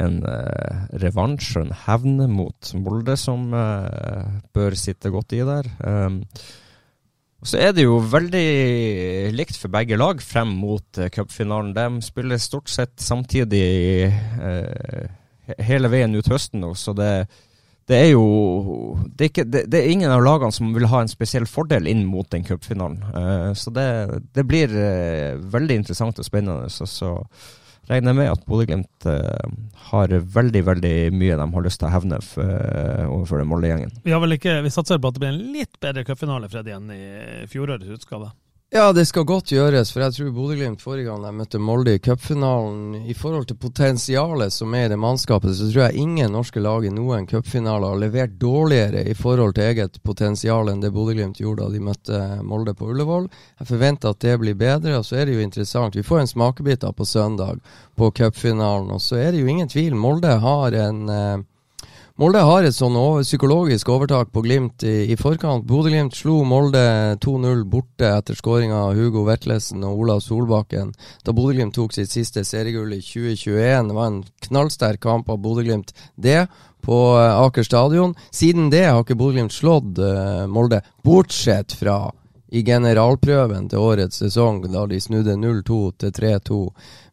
[0.00, 5.68] en eh, revansj og en hevn mot Molde som eh, bør sitte godt i der.
[7.42, 8.48] Og så er det jo veldig
[9.34, 11.72] likt for begge lag frem mot uh, cupfinalen.
[11.74, 13.64] De spiller stort sett samtidig
[14.06, 15.08] eh,
[15.58, 17.08] hele veien ut høsten nå, så det,
[17.90, 18.22] det er jo
[19.08, 21.90] det er, ikke, det, det er ingen av lagene som vil ha en spesiell fordel
[21.90, 23.02] inn mot den cupfinalen.
[23.10, 24.78] Eh, så det, blir
[25.42, 26.70] veldig interessant og spennende.
[26.70, 27.16] Så, så
[27.90, 29.48] regner med at Bodø-Glimt eh,
[29.88, 33.96] har veldig veldig mye de har lyst til å hevne eh, overfor den Molde-gjengen.
[34.04, 34.14] Vi
[34.62, 37.02] vi satser på at det blir en litt bedre cupfinale enn i
[37.50, 38.32] fjorårets utgave.
[38.74, 42.00] Ja, det skal godt gjøres, for jeg tror Bodø-Glimt forrige gang de møtte Molde i
[42.00, 46.62] cupfinalen, i forhold til potensialet som er i det mannskapet, så tror jeg ingen norske
[46.64, 51.42] lag i noen cupfinale har levert dårligere i forhold til eget potensial enn det Bodø-Glimt
[51.42, 53.28] gjorde da de møtte Molde på Ullevål.
[53.60, 56.00] Jeg forventer at det blir bedre, og så er det jo interessant.
[56.00, 57.60] Vi får en smakebit da på søndag
[58.00, 60.00] på cupfinalen, og så er det jo ingen tvil.
[60.00, 61.44] Molde har en eh,
[62.22, 65.64] Molde har et sånn over, psykologisk overtak på Glimt i, i forkant.
[65.66, 66.82] Bodø-Glimt slo Molde
[67.18, 70.92] 2-0 borte etter skåringa av Hugo Vetlesen og Olav Solbakken
[71.26, 73.90] da Bodø-Glimt tok sitt siste seriegull i 2021.
[73.90, 76.44] Det var en knallsterk kamp av Bodø-Glimt, det,
[76.86, 78.14] på eh, Aker stadion.
[78.30, 82.04] Siden det har ikke Bodø-Glimt slått uh, Molde, bortsett fra
[82.52, 86.64] i generalprøven til årets sesong, da de snudde 0-2 til 3-2.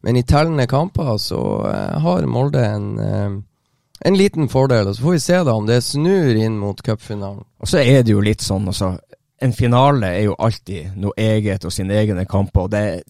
[0.05, 3.37] Men i tellende kamper så uh, har Molde en eh,
[4.05, 7.43] en liten fordel, og så får vi se da om det snur inn mot cupfinalen.
[7.59, 8.95] Og så er det jo litt sånn, altså.
[9.39, 12.67] En finale er jo alltid noe eget og sine egne kamper.
[12.67, 13.03] og det,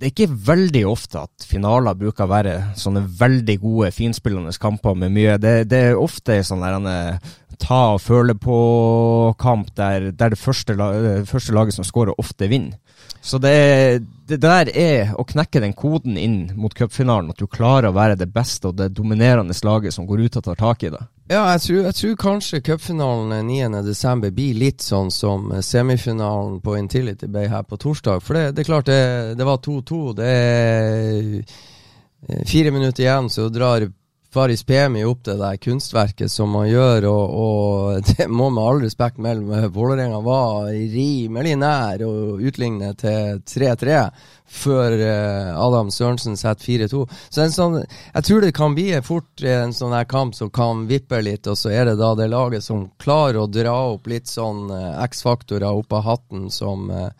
[0.00, 4.96] det er ikke veldig ofte at finaler bruker å være sånne veldig gode, finspillende kamper
[4.96, 5.34] med mye.
[5.36, 7.18] Det, det er ofte sånn eh,
[7.60, 12.80] ta og føle på-kamp der, der det første, det første laget som skårer, ofte vinner.
[13.20, 17.90] Så det, det der er å knekke den koden inn mot cupfinalen, at du klarer
[17.90, 20.92] å være det beste og det dominerende laget som går ut og tar tak i
[20.94, 21.02] det.
[21.30, 24.30] Ja, jeg tror, jeg tror kanskje cupfinalen 9.12.
[24.34, 28.24] blir litt sånn som semifinalen på Intility Bay her på torsdag.
[28.24, 30.00] For det, det er klart, det, det var 2-2.
[30.18, 33.86] Det er eh, fire minutter igjen, så drar
[34.30, 38.82] Faris Pemi opp det der kunstverket som han gjør, og, og det må med all
[38.84, 44.04] respekt melde Vålerenga var rimelig nær å utligne til 3-3
[44.50, 47.02] før eh, Adam Sørensen setter 4-2.
[47.30, 51.22] Så sånn, jeg tror det kan bli fort en sånn her kamp som kan vippe
[51.22, 54.70] litt, og så er det da det laget som klarer å dra opp litt sånn
[54.74, 57.10] eh, X-faktorer opp av hatten som eh,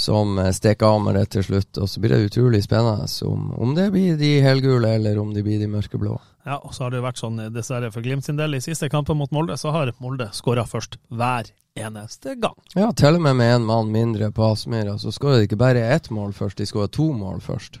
[0.00, 1.70] som eh, stikker av med det til slutt.
[1.78, 5.44] Og så blir det utrolig spennende om, om det blir de helgule, eller om de
[5.46, 6.18] blir de mørkeblå.
[6.48, 8.88] Ja, og så har det jo vært sånn, dessverre for Glimt sin del, i siste
[8.92, 12.56] kampen mot Molde, så har Molde skåra først hver eneste gang.
[12.74, 15.84] Ja, til og med med én mann mindre på Aspmyra, så skårer de ikke bare
[15.94, 17.80] ett mål først, de skårer to mål først.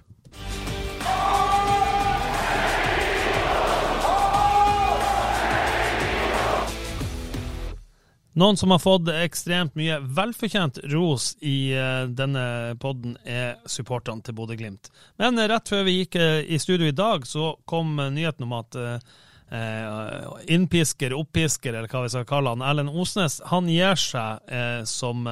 [8.40, 14.36] Noen som har fått ekstremt mye velfortjent ros i eh, denne podden, er supporterne til
[14.38, 14.88] Bodø-Glimt.
[15.20, 18.78] Men rett før vi gikk eh, i studio i dag, så kom nyheten om at
[18.80, 25.26] eh, innpisker, oppisker, eller hva vi skal kalle han, Erlend Osnes, han gir seg som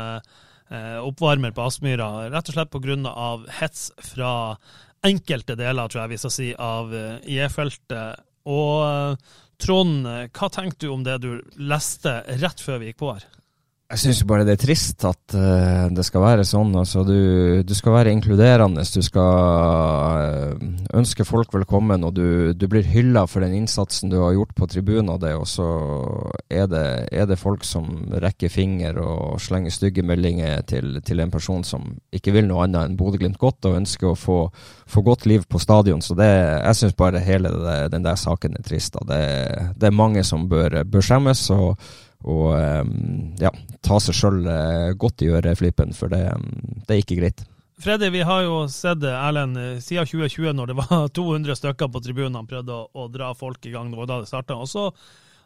[0.69, 3.29] oppvarmer på Aspmyra, rett og slett pga.
[3.61, 4.33] hets fra
[5.07, 6.91] enkelte deler, tror jeg vi skal si, av
[7.23, 8.27] IE-feltet.
[8.51, 9.23] Og
[9.59, 13.27] Trond, hva tenkte du om det du leste rett før vi gikk på her?
[13.89, 16.75] Jeg syns bare det er trist at uh, det skal være sånn.
[16.77, 18.83] Altså, du, du, skal være inkluderende.
[18.85, 24.19] Du skal uh, ønske folk velkommen, og du, du blir hylla for den innsatsen du
[24.21, 25.09] har gjort på tribunen.
[25.09, 25.69] Og, så
[26.53, 26.83] er det,
[27.17, 31.87] er det, folk som rekker finger og slenger stygge meldinger til, til en person som
[32.13, 34.37] ikke vil noe annet enn Bodø-Glimt godt og ønsker å få,
[34.85, 36.05] få, godt liv på stadion.
[36.05, 39.01] Så det, jeg syns bare hele det, den der saken er trist.
[39.09, 39.23] Det,
[39.81, 41.47] det, er mange som bør, bør skjemmes.
[41.57, 41.81] og
[42.27, 43.53] og ehm, ja,
[43.85, 46.25] ta seg sjøl eh, godt i øreflippen, for det,
[46.83, 47.45] det, er ikke greit.
[47.79, 52.03] Freddy, vi har jo sett Erlend eh, siden 2020, når det var 200 stykker på
[52.03, 52.41] tribunen.
[52.41, 53.95] Han prøvde å, å dra folk i gang.
[53.95, 54.59] Da det starta.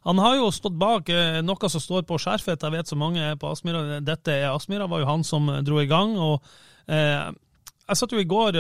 [0.09, 2.65] Han har jo stått bak eh, noe som står på skjerfet.
[2.65, 4.01] Jeg vet så mange på Aspmyra.
[4.01, 6.17] Dette er Aspmyra, var jo han som dro i gang.
[6.17, 6.41] og
[6.89, 7.29] eh,
[7.89, 8.57] jeg satt jo i går,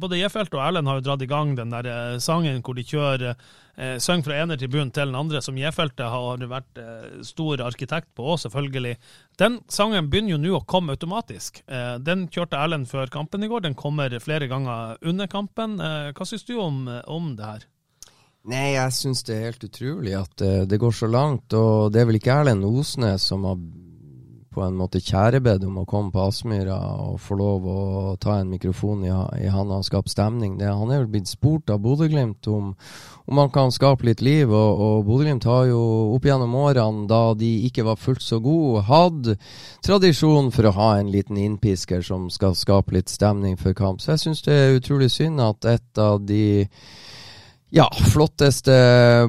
[0.00, 3.34] Både Jefelt og Erlend har jo dratt i gang den der sangen hvor de kjører
[3.76, 8.10] eh, synger fra ene tribun til den andre, som J-feltet har vært eh, stor arkitekt
[8.16, 8.96] på òg, selvfølgelig.
[9.40, 11.62] Den sangen begynner jo nå å komme automatisk.
[11.66, 15.78] Eh, den kjørte Erlend før kampen i går, den kommer flere ganger under kampen.
[15.80, 17.70] Eh, hva syns du om, om, det her?
[18.50, 21.54] Nei, jeg syns det er helt utrolig at det går så langt.
[21.56, 23.56] Og det er vel ikke Erlend Osnes som har
[24.54, 26.76] på en måte kjærebed om å komme på Aspmyra
[27.08, 27.80] og få lov å
[28.22, 29.10] ta en mikrofon i,
[29.42, 30.56] i handa og skape stemning.
[30.60, 32.72] Det, han er vel blitt spurt av Bodø-Glimt om,
[33.26, 35.80] om han kan skape litt liv, og, og Bodø-Glimt har jo
[36.14, 39.34] opp gjennom årene, da de ikke var fullt så gode, hatt
[39.84, 44.04] tradisjon for å ha en liten innpisker som skal skape litt stemning før kamp.
[44.04, 46.68] Så jeg syns det er utrolig synd at et av de
[47.74, 48.74] ja, flotteste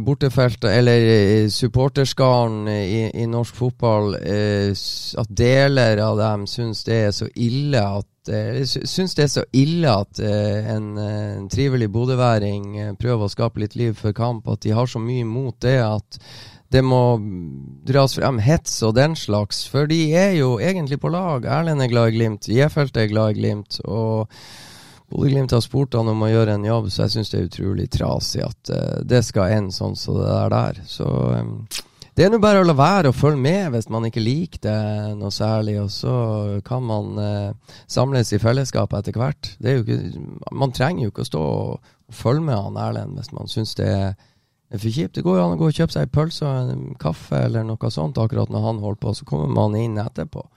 [0.05, 4.69] bortefeltet, eller eh, supporterskaren i, i, norsk fotball, eh,
[5.17, 9.45] at deler av dem syns det er så ille at eh, syns det er så
[9.57, 14.45] ille at eh, en, eh, en, trivelig bodøværing prøver å skape litt liv for kamp,
[14.53, 16.19] at de har så mye imot det at
[16.73, 17.17] det må
[17.87, 21.45] dras frem hets og den slags, for de er jo egentlig på lag.
[21.49, 23.79] Erlend er glad i Glimt, J-feltet er glad i Glimt.
[23.85, 24.29] og
[25.11, 27.89] Bodø-Glimt har spurt han om å gjøre en jobb, så jeg syns det er utrolig
[27.93, 30.79] trasig at uh, det skal ende sånn som så det er der.
[30.89, 31.57] Så um,
[32.15, 34.77] det er nå bare å la være å følge med hvis man ikke liker det
[35.19, 36.15] noe særlig, og så
[36.65, 39.51] kan man uh, samles i fellesskap etter hvert.
[39.59, 39.99] Ikke,
[40.55, 43.75] man trenger jo ikke å stå og, og følge med han Erlend hvis man syns
[43.77, 44.15] det er
[44.79, 45.15] for kjipt.
[45.19, 47.67] Det går jo an å gå og kjøpe seg en pølse og en kaffe eller
[47.67, 50.47] noe sånt akkurat når han holder på, så kommer man inn etterpå.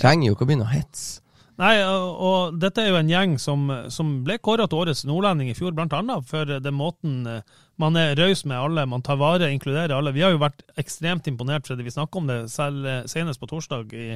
[0.00, 1.23] Trenger jo ikke å begynne å hetse.
[1.60, 5.54] Nei, og, dette er jo en gjeng som, som ble kåret til årets nordlending i
[5.54, 6.16] fjor, bl.a.
[6.26, 10.14] for den måten eh, man er raus med alle, man tar vare, inkluderer alle.
[10.14, 11.86] Vi har jo vært ekstremt imponert, Freddy.
[11.86, 14.08] Vi snakka om det selv eh, senest på torsdag i,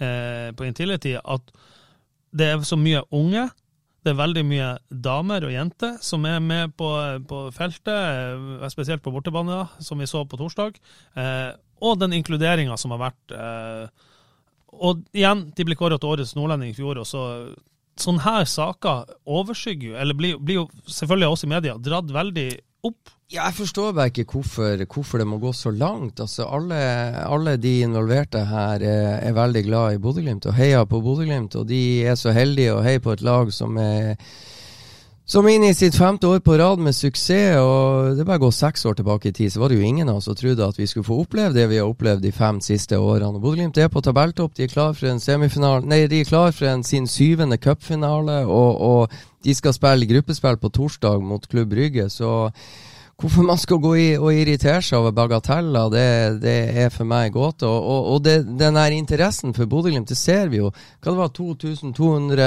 [0.00, 1.52] eh, på Intility, at
[2.32, 3.48] det er så mye unge.
[4.00, 6.88] Det er veldig mye damer og jenter som er med på,
[7.28, 10.80] på feltet, eh, spesielt på bortebane, som vi så på torsdag.
[11.20, 11.50] Eh,
[11.84, 13.36] og den inkluderinga som har vært.
[13.36, 14.08] Eh,
[14.80, 17.02] og igjen, de ble kåret til årets nordlending i fjor.
[17.02, 17.24] og så
[18.00, 22.46] Sånne her saker overskygger jo, eller blir, blir jo selvfølgelig også i media dratt veldig
[22.88, 23.10] opp.
[23.30, 26.22] Ja, jeg forstår bare ikke hvorfor, hvorfor, det må gå så langt.
[26.22, 26.78] Altså, alle,
[27.20, 31.58] alle de involverte her er, er veldig glad i Bodø-Glimt og heier på Bodø-Glimt.
[31.60, 34.16] Og de er så heldige å heie på et lag som er
[35.30, 38.82] som inn i sitt femte år på rad med suksess, og det bare går seks
[38.90, 40.88] år tilbake i tid, så var det jo ingen av oss som trodde at vi
[40.90, 43.38] skulle få oppleve det vi har opplevd de fem siste årene.
[43.38, 46.66] Bodø-Glimt er på tabelltopp, de er klar for en semifinale Nei, de er klar for
[46.66, 49.14] en, sin syvende cupfinale, og, og
[49.46, 52.50] de skal spille gruppespill på torsdag mot Klubb Brygge, så
[53.20, 56.04] Hvorfor man skal gå i og irritere seg over bagateller, det,
[56.40, 57.68] det er for meg gåte.
[57.68, 60.70] Og, og, og det, den her interessen for Bodø-Glimt, det ser vi jo.
[61.04, 62.46] Hva det var 2200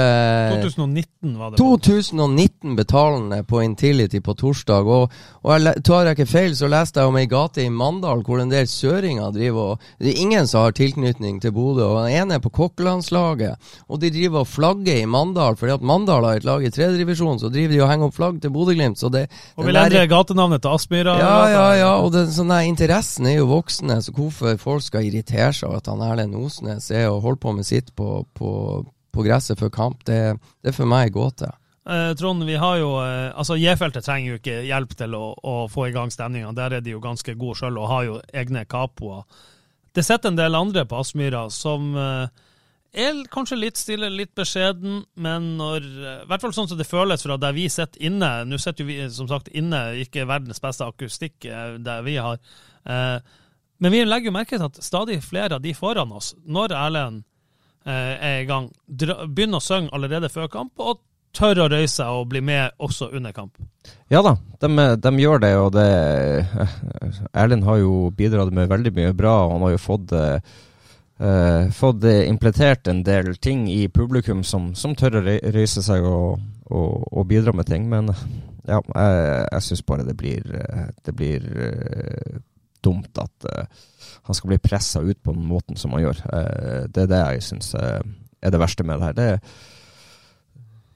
[0.64, 1.60] 2019 var det.
[1.60, 4.90] 2019 betalende på Intility på torsdag.
[4.96, 8.24] Og, og jeg, tar jeg ikke feil, så leste jeg om ei gate i Mandal
[8.26, 11.86] hvor en del søringer driver og Det er ingen som har tilknytning til Bodø.
[11.86, 15.86] Og den ene er på kokkelandslaget, og de driver og flagger i Mandal, fordi at
[15.86, 19.06] Mandal har et lag i tredjedivisjon, så driver de og henger opp flagg til Bodø-Glimt.
[19.06, 21.16] Og vil endre gatenavnet til Aspmyra.
[21.20, 21.90] Ja, ja, ja.
[22.00, 25.90] Og den, sånne, interessen er jo voksende, så hvorfor folk skal irritere seg over at
[25.92, 28.50] han Erlend Osnes er og holder på med sitt på, på,
[29.14, 31.52] på gresset før kamp, det, det er for meg gåte.
[31.84, 35.56] Eh, Trond, vi har jo, eh, altså J-feltet trenger jo ikke hjelp til å, å
[35.68, 36.54] få i gang stemninga.
[36.56, 39.26] Der er de jo ganske gode sjøl og har jo egne kapoer.
[39.94, 42.43] Det sitter en del andre på Aspmyra som eh,
[42.94, 46.88] er kanskje litt stille, litt beskjeden, men når eh, I hvert fall sånn som det
[46.88, 48.30] føles fra der vi sitter inne.
[48.48, 52.38] Nå sitter vi som sagt inne, ikke verdens beste akustikk eh, der vi har.
[52.84, 53.16] Eh,
[53.82, 57.24] men vi legger jo merke til at stadig flere av de foran oss, når Erlend
[57.84, 61.02] er i gang, begynner å synge allerede før kamp, og
[61.36, 63.58] tør å røyse seg og bli med også under kamp.
[64.08, 65.88] Ja da, de, de gjør det, og det
[67.34, 69.34] Erlend har jo bidratt med veldig mye bra.
[69.42, 70.14] og Han har jo fått
[71.24, 75.82] eh, fått eh, implementert en del ting i publikum som, som tør å rø- røyse
[75.84, 77.88] seg og, og, og bidra med ting.
[77.90, 78.12] Men
[78.68, 82.38] ja, jeg, jeg syns bare det blir, eh, det blir uh,
[82.84, 83.84] dumt at uh,
[84.24, 86.20] han skal bli pressa ut på den måten som han gjør.
[86.32, 88.00] Eh, det er det jeg syns eh,
[88.44, 89.16] er det verste med det her.
[89.18, 89.50] Det,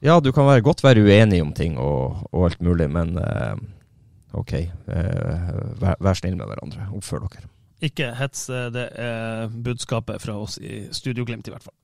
[0.05, 3.53] ja, du kan være, godt være uenig om ting og, og alt mulig, men eh,
[4.39, 4.53] OK.
[4.55, 5.47] eh,
[5.81, 6.87] vær, vær snill med hverandre.
[6.97, 7.45] Oppfør dere.
[7.79, 11.77] Ikke hets, eh, det er budskapet fra oss i Studio Glimt, i hvert fall.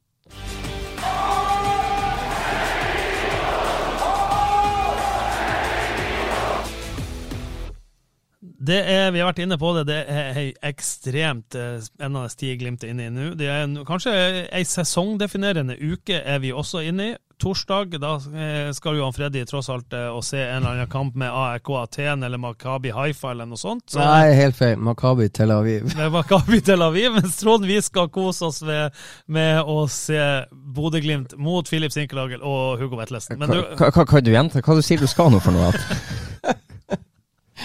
[8.66, 12.60] Det er, Vi har vært inne på det, det er ei ekstremt eh, spennende tid
[12.60, 13.28] Glimt er inne i nå.
[13.38, 14.16] Det er kanskje
[14.50, 17.16] ei sesongdefinerende uke er vi også inne i.
[17.42, 20.90] Torsdag da eh, skal jo han Freddy tross alt eh, å se en eller annen
[20.92, 23.84] kamp med AEK Aten eller Makabi Haifa eller noe sånt.
[23.92, 24.78] Så- Nei, helt feil.
[24.80, 25.90] Makabi Tel Aviv.
[26.00, 28.96] med Makabi Tel Aviv, mens Trond vi skal kose oss med,
[29.28, 30.22] med å se
[30.52, 33.40] Bodø-Glimt mot Filip Sinkelagel og Hugo Vetlesen.
[33.42, 34.64] Men du, Hva, hva, hva, du gjenta?
[34.64, 35.74] Hva du sier du skal nå for noe?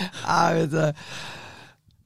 [0.31, 0.91] Jeg vet det.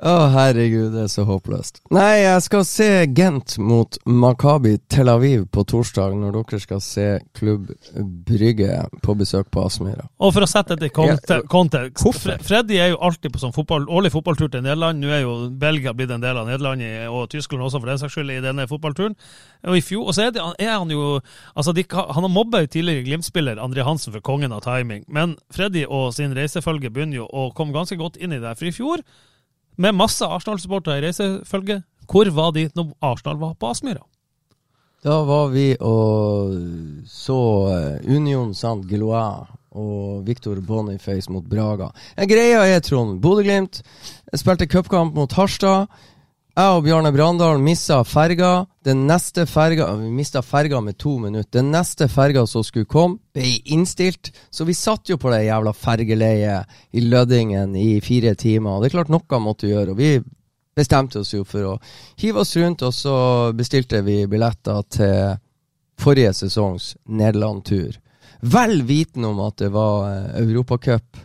[0.03, 1.79] Å, herregud, det er så håpløst.
[1.95, 7.07] Nei, jeg skal se Gent mot Makabi Tel Aviv på torsdag, når dere skal se
[7.39, 7.69] Klubb
[8.27, 10.09] Brygge på besøk på Aspmyra.
[10.19, 12.43] og for å sette det i kontekst hvorfor?
[12.43, 14.99] Freddy er jo alltid på sånn fotball, årlig fotballtur til Nederland.
[14.99, 16.83] Nå er jo Belgia blitt en del av Nederland,
[17.15, 19.15] og Tyskland også, for den saks skyld, i denne fotballturen.
[19.71, 21.21] Og i fjor, og så er, det, er han jo
[21.55, 25.39] altså de, Han har mobba jo tidligere Glimt-spiller André Hansen for kongen av timing, men
[25.55, 28.57] Freddy og sin reisefølge begynner jo å komme ganske godt inn i det.
[28.59, 29.05] For i fjor,
[29.77, 34.05] med masse Arsenal-supportere i reisefølge, hvor var de når Arsenal var på Aspmyra?
[35.05, 36.55] Da var vi og
[37.11, 37.41] så
[37.75, 41.91] eh, Union Saint Gillois og Victor Boniface mot Braga.
[42.17, 43.83] En greia er, Trond, Bodø-Glimt
[44.39, 45.91] spilte cupkamp mot Harstad.
[46.55, 48.69] Jeg og Bjarne Brandal mista ferga.
[48.87, 51.51] Den neste ferga Vi mista ferga med to minutter.
[51.59, 54.31] Den neste ferga som skulle komme, ble innstilt.
[54.55, 58.71] Så vi satt jo på det jævla fergeleiet i Lødingen i fire timer.
[58.77, 59.97] Og det er klart noe måtte gjøre.
[59.97, 60.23] Og vi
[60.79, 61.75] bestemte oss jo for å
[62.23, 63.17] hive oss rundt, og så
[63.51, 65.35] bestilte vi billetter til
[65.99, 67.99] forrige sesongs Nederland-tur.
[68.47, 71.19] Vel vitende om at det var eh, Europacup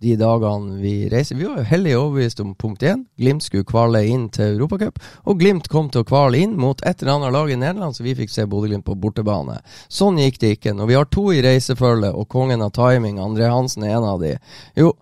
[0.00, 1.36] de dagene vi reiser.
[1.36, 3.02] Vi var jo hellig overbevist om punkt én.
[3.20, 4.96] Glimt skulle kvale inn til Europacup.
[5.28, 8.06] Og Glimt kom til å kvale inn mot et eller annet lag i Nederland, så
[8.06, 9.58] vi fikk se Bodø-Glimt på bortebane.
[9.92, 10.74] Sånn gikk det ikke.
[10.76, 14.24] Når vi har to i reisefølge, og kongen av timing, André Hansen er en av
[14.24, 14.38] de
[14.78, 14.94] Jo,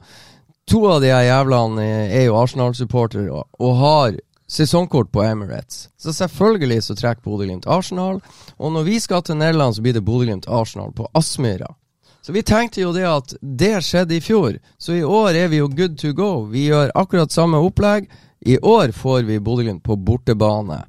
[0.67, 4.19] to av de her jævlene er jo Arsenal-supportere og, og har
[4.51, 5.89] sesongkort på Emirates.
[6.01, 8.19] Så selvfølgelig så trekker Bodø-Glimt Arsenal.
[8.59, 11.71] Og når vi skal til Nederland, så blir det Bodø-Glimt Arsenal på Aspmyra.
[12.29, 15.63] Så vi tenkte jo det at det skjedde i fjor, så i år er vi
[15.63, 16.43] jo good to go.
[16.53, 18.05] Vi gjør akkurat samme opplegg.
[18.45, 20.83] I år får vi Bodø-Glimt på bortebane.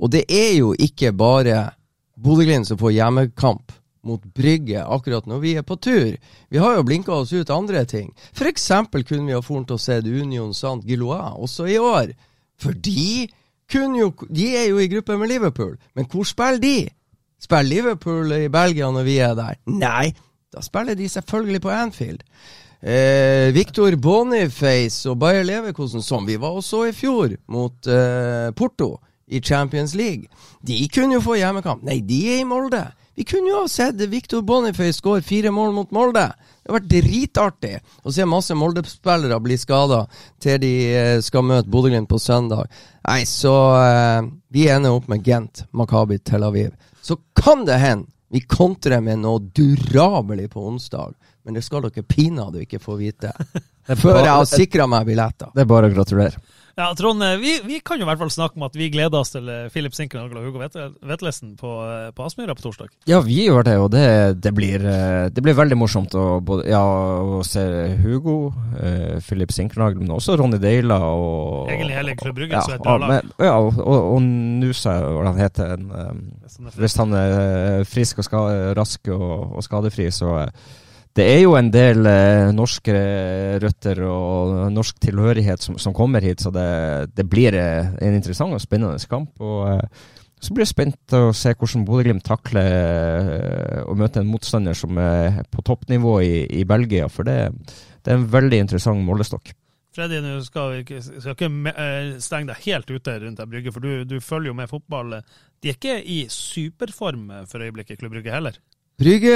[0.00, 1.74] Og det er jo ikke bare
[2.16, 3.74] Bodø-Glimt som får hjemmekamp
[4.08, 6.14] mot Brygge akkurat når vi er på tur.
[6.48, 8.08] Vi har jo blinka oss ut andre ting.
[8.40, 12.14] Eksempel kunne vi ha fornt og sett Union Saint Gillois også i år.
[12.56, 13.28] For de
[13.68, 15.76] jo De er jo i gruppe med Liverpool.
[15.92, 16.88] Men hvor spiller de?
[17.38, 19.60] Spiller Liverpool i Belgia når vi er der?
[19.68, 20.14] Nei,
[20.58, 22.24] da spiller de selvfølgelig på Anfield.
[22.82, 28.50] Eh, Victor Boniface og Bayer Leverkosen, som vi var og så i fjor, mot eh,
[28.58, 28.96] Porto
[29.28, 30.30] i Champions League,
[30.66, 31.82] de kunne jo få hjemmekamp.
[31.86, 32.84] Nei, de er i Molde.
[33.18, 36.28] Vi kunne jo ha sett Victor Boniface skåre fire mål mot Molde.
[36.62, 37.72] Det har vært dritartig
[38.06, 40.04] å se masse Molde-spillere bli skada
[40.42, 42.70] til de eh, skal møte Bodø-Glimt på søndag.
[43.08, 46.70] Nei, så eh, vi ender opp med Gent, Makabi, Tel Aviv.
[47.02, 51.14] Så kan det hende vi kontrer med noe durabelig på onsdag,
[51.44, 53.32] men det skal dere pinadø ikke få vite.
[53.88, 55.52] Før jeg har sikra meg billetter.
[55.54, 56.42] Det er bare å gratulere.
[56.78, 59.18] Ja, Trond, eh, vi, vi kan jo i hvert fall snakke om at vi gleder
[59.18, 62.92] oss til eh, Filip Sinkenhagel og Hugo Vetle- Vetlesen på, eh, på Aspmyra på torsdag.
[63.10, 64.04] Ja, vi gjør det, og det,
[64.44, 67.64] det, blir, eh, det blir veldig morsomt å, både, ja, å se
[68.04, 72.76] Hugo, eh, Philip Sinkernagel, men også Ronny Deila og Egentlig hele Klubb Brygge, ja, så
[72.78, 73.32] et bra lag.
[73.42, 76.12] Ja, og, og, og Nusa, hva han heter en, eh,
[76.46, 78.44] er Hvis han er eh, frisk og ska,
[78.78, 80.68] rask og, og skadefri, så eh,
[81.18, 82.94] det er jo en del eh, norske
[83.62, 86.68] røtter og norsk tilhørighet som, som kommer hit, så det,
[87.16, 89.34] det blir eh, en interessant og spennende kamp.
[89.42, 90.06] og eh,
[90.38, 94.98] så blir jeg spent å se hvordan Bodø-Glimt takler eh, å møte en motstander som
[95.02, 97.50] er på toppnivå i, i Belgia, for det,
[98.04, 99.50] det er en veldig interessant målestokk.
[99.98, 103.74] Freddy, nå skal vi ikke, skal ikke eh, stenge deg helt ute rundt ei brygge,
[103.74, 105.16] for du, du følger jo med fotball.
[105.58, 108.60] De er ikke i superform for øyeblikket, Klubb Brygge heller.
[108.98, 109.34] Brygge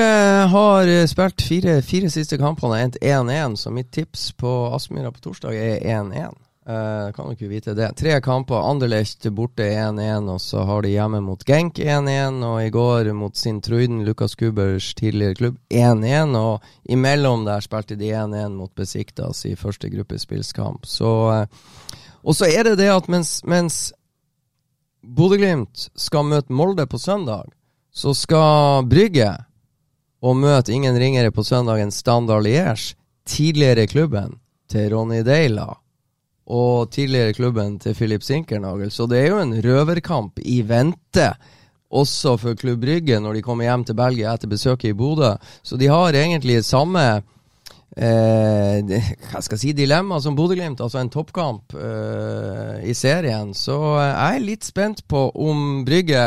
[0.50, 5.12] har eh, spilt fire, fire siste kampene og endt 1-1, så mitt tips på Aspmyra
[5.14, 6.34] på torsdag er 1-1.
[6.62, 7.88] Uh, kan jo ikke vite det.
[7.98, 8.58] Tre kamper.
[8.58, 13.38] Anderlecht borte 1-1, og så har de hjemme mot Genk 1-1, og i går mot
[13.38, 13.60] sin
[14.02, 16.34] Lukas Kubers tidligere klubb, 1-1.
[16.38, 20.86] Og imellom der spilte de 1-1 mot Besiktas i første gruppespillskamp.
[20.86, 21.46] Så uh,
[22.24, 23.92] Og så er det det at mens, mens
[25.02, 27.50] Bodø-Glimt skal møte Molde på søndag,
[27.92, 29.30] så skal Brygge
[30.22, 32.94] og møte ingen ringere på søndagens Standard Liège,
[33.26, 34.38] tidligere klubben
[34.70, 35.68] til Ronny Deila
[36.52, 38.90] og tidligere klubben til Philip Sinkernagel.
[38.90, 41.32] Så det er jo en røverkamp i vente,
[41.92, 45.34] også for Klubb Brygge, når de kommer hjem til Belgia etter besøket i Bodø.
[45.62, 47.04] Så de har egentlig samme
[47.96, 48.80] eh,
[49.28, 53.52] hva skal jeg si, dilemma som Bodø-Glimt, altså en toppkamp eh, i serien.
[53.54, 56.24] Så eh, jeg er litt spent på om Brygge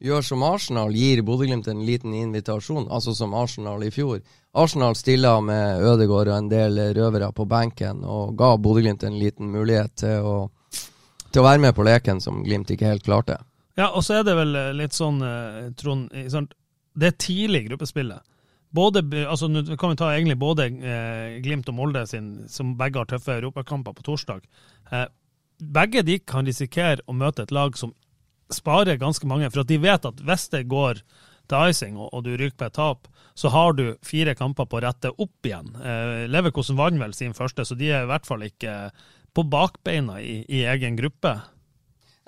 [0.00, 4.20] gjør som Arsenal, gir Bodø-Glimt en liten invitasjon, altså som Arsenal i fjor.
[4.56, 9.52] Arsenal stilla med Ødegaard og en del røvere på benken og ga Bodø-Glimt en liten
[9.52, 10.34] mulighet til å,
[11.30, 13.38] til å, være med på leken som Glimt ikke helt klarte.
[13.78, 18.26] Ja, og så er det vel eh, litt sånn, eh, Trond Det er tidlig gruppespillet.
[18.70, 23.02] Både, altså, Nå kan vi ta egentlig både eh, Glimt og Molde, sin, som begge
[23.02, 24.44] har tøffe europakamper på torsdag.
[24.90, 25.06] Eh,
[25.60, 27.92] begge de kan risikere å møte et lag som
[28.54, 29.50] sparer ganske mange.
[29.50, 31.02] For at de vet at hvis det går
[31.50, 34.78] til icing og, og du ryker på et tap, så har du fire kamper på
[34.78, 35.72] å rette opp igjen.
[35.80, 38.74] Eh, Leverkosen vant vel sin første, så de er i hvert fall ikke
[39.34, 41.38] på bakbeina i, i egen gruppe.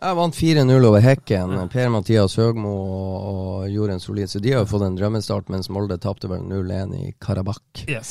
[0.03, 1.53] Jeg vant 4-0 over Hekken.
[1.71, 5.71] Per-Mathias Høgmo og, og gjorde en solid Så de har jo fått en drømmestart, mens
[5.71, 7.85] Molde tapte vel 0-1 i Karabakh.
[7.87, 8.11] Yes.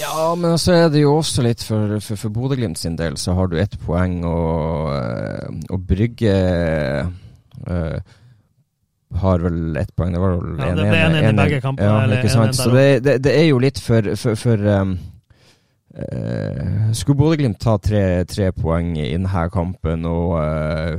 [0.00, 3.32] Ja, men så er det jo også litt for, for, for Bodø-Glimt sin del, så
[3.38, 4.42] har du ett poeng å,
[4.92, 6.34] eh, å brygge
[9.20, 10.12] har vel ett poeng.
[10.12, 11.88] Det var vel ja, det ble en i begge kampene.
[11.88, 12.56] Ja, ikke sant.
[12.58, 14.94] Så det, det, det, er jo litt for, for, for um,
[15.98, 20.94] uh, Skulle Bodø-Glimt ta tre, tre, poeng i denne kampen og uh,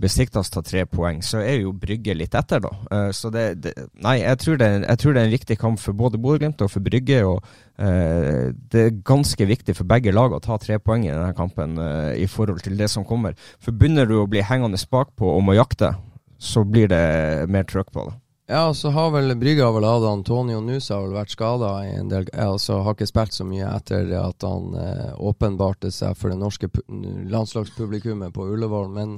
[0.00, 2.72] Besiktas ta tre poeng, så er jo Brygge litt etter, da.
[2.90, 5.80] Uh, så det, det Nei, jeg tror, det, jeg tror, det, er en viktig kamp
[5.82, 7.22] for både Bodø-Glimt og for Brygge.
[7.26, 7.40] og
[7.78, 11.78] uh, Det er ganske viktig for begge lag å ta tre poeng i denne kampen
[11.78, 13.38] uh, i forhold til det som kommer.
[13.62, 15.94] For begynner du å bli hengende bakpå og må jakte,
[16.38, 18.16] så blir det mer trøkk på det.
[18.48, 22.28] Ja, så har vel Brygge vel hatt Antonio Nusa har vel vært skada en del
[22.30, 26.70] Altså har ikke spilt så mye etter at han eh, åpenbarte seg for det norske
[26.86, 28.92] landslagspublikummet på Ullevål.
[28.94, 29.16] Men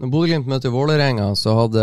[0.00, 1.82] når Bodø-Glimt møtte Vålerenga så hadde,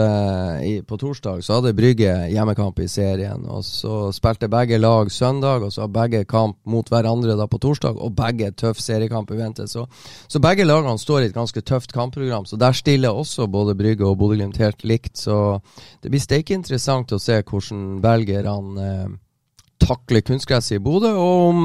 [0.66, 3.44] i, på torsdag, så hadde Brygge hjemmekamp i serien.
[3.46, 7.60] Og så spilte begge lag søndag, og så har begge kamp mot hverandre da på
[7.62, 9.68] torsdag, og begge tøff seriekamp i vente.
[9.70, 9.86] Så,
[10.26, 12.48] så, begge lagene står i et ganske tøft kampprogram.
[12.50, 15.14] Så der stiller også både Brygge og Bodø-Glimt helt likt.
[15.22, 15.60] Så
[16.02, 19.16] det blir steike interessant å se hvordan belgierne eh,
[19.82, 21.64] takler kunstgresset i Bodø, og om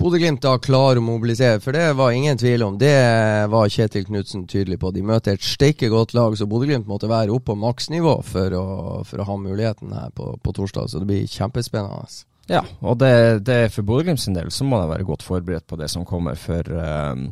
[0.00, 2.76] Bodø-Glimt da klarer å mobilisere, for det var ingen tvil om.
[2.76, 4.90] Det var Kjetil Knutsen tydelig på.
[4.92, 8.66] De møter et steike godt lag, så Bodø-Glimt måtte være oppe på maksnivå for å,
[9.06, 10.90] for å ha muligheten her på, på, torsdag.
[10.90, 12.26] Så det blir kjempespennende.
[12.50, 13.14] Ja, og det,
[13.46, 16.36] det for Bodø-Glimt sin del så må de være godt forberedt på det som kommer.
[16.36, 17.30] For um,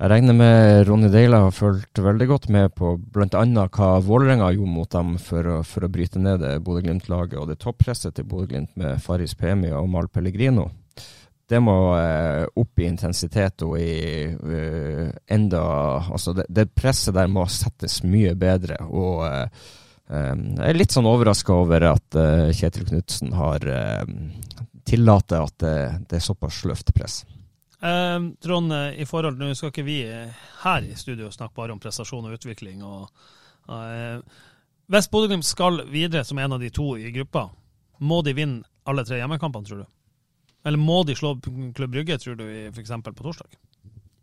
[0.00, 3.42] jeg regner med Ronny Deila har fulgt veldig godt med på bl.a.
[3.68, 7.58] hva Vålerenga gjorde mot dem for å, for å bryte ned det Bodø-Glimt-laget og det
[7.60, 10.70] toppresset til Bodø-Glimt med Faris Pemi og Mal Pellegrino
[11.50, 15.62] det må eh, opp i intensitet og i uh, enda
[16.14, 18.76] Altså, det, det, presset der må settes mye bedre.
[18.86, 19.66] Og uh,
[20.06, 22.20] um, jeg er litt sånn overraska over at
[22.54, 23.66] Kjetil Knutsen har
[24.86, 25.76] tillatt at det,
[26.06, 27.20] det, er såpass sløvt press.
[27.80, 32.34] Trond, i forhold Nå skal ikke vi her i studio snakke bare om prestasjon og
[32.36, 32.82] utvikling.
[32.84, 33.08] og
[34.92, 37.46] Hvis Bodø-Glimt skal videre som en av de to i gruppa,
[38.04, 39.88] må de vinne alle tre hjemmekampene, tror du?
[40.64, 42.92] Eller må de slå Klubb Brygge, tror du, f.eks.
[43.04, 43.56] på torsdag?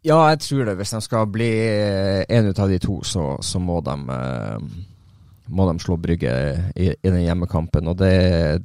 [0.06, 0.76] Ja, jeg tror det.
[0.80, 5.48] Hvis de skal bli eh, en ut av de to, så, så må, de, eh,
[5.50, 6.34] må de slå Brygge
[6.76, 7.90] i, i den hjemmekampen.
[7.90, 8.14] Og det,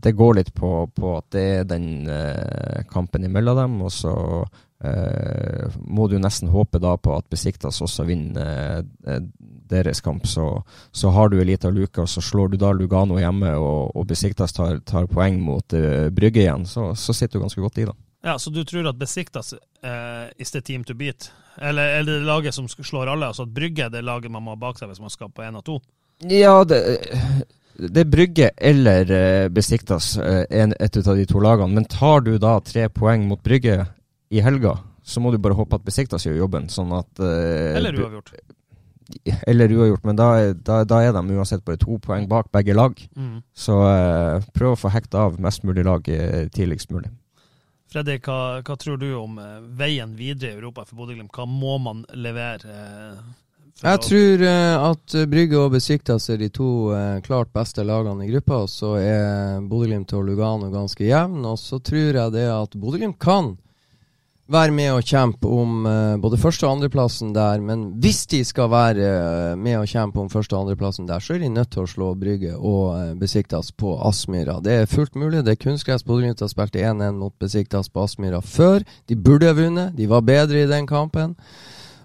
[0.05, 3.81] det går litt på, på, at det er den eh, kampen imellom dem.
[3.89, 4.15] Og så
[4.45, 4.61] eh,
[5.79, 9.21] må du nesten håpe da på at Besiktas også vinner eh,
[9.71, 10.47] deres kamp, så,
[10.91, 14.09] så har du ei lita luke, og så slår du da Lugano hjemme, og, og
[14.11, 17.87] Besiktas tar, tar, poeng mot uh, Brygge igjen, så, så, sitter du ganske godt i,
[17.89, 17.95] da.
[18.23, 21.31] Ja, Så du tror at Besiktas uh, is the team to beat?
[21.57, 23.33] Eller er det laget som slår alle?
[23.33, 25.43] Altså at Brygge er det laget man må ha bak seg hvis man skal på
[25.43, 25.81] én av to?
[26.31, 26.79] Ja, det,
[27.81, 31.75] det er Brygge eller Besiktas, en, et av de to lagene.
[31.75, 33.81] Men tar du da tre poeng mot Brygge
[34.33, 36.69] i helga, så må du bare håpe at Besiktas gjør jobben.
[36.73, 37.13] sånn at...
[37.21, 38.35] Uh, eller uavgjort
[39.45, 42.97] eller uavgjort, men da, da, da, er de uansett bare to poeng bak begge lag.
[43.13, 43.43] Mm.
[43.53, 47.11] Så uh, prøv å få hekta av mest mulig lag uh, tidligst mulig.
[47.93, 51.33] Fredrik, hva, hva, tror du om eh, veien videre i Europa for Bodø-Glimt?
[51.37, 52.73] Hva må man levere?
[52.73, 53.19] Eh,
[53.83, 58.31] jeg tror uh, at Brygge og Besiktas er de to uh, klart beste lagene i
[58.31, 58.63] gruppa.
[58.65, 61.45] Og Så er Bodø-Glimt og Lugano ganske jevn.
[61.45, 63.57] Og så tror jeg det at Bodø-Glimt kan
[64.53, 67.61] være med og kjempe om uh, både første- og andreplassen der.
[67.65, 71.35] Men hvis de skal være uh, med og kjempe om første- og andreplassen der, så
[71.35, 74.59] er de nødt til å slå Brygge og uh, Besiktas på Aspmyra.
[74.65, 75.45] Det er fullt mulig.
[75.47, 76.05] Det er kunstgress.
[76.05, 78.85] Bodø-Glimt har spilt 1-1 mot Besiktas på Aspmyra før.
[79.09, 79.97] De burde ha vunnet.
[79.97, 81.37] De var bedre i den kampen.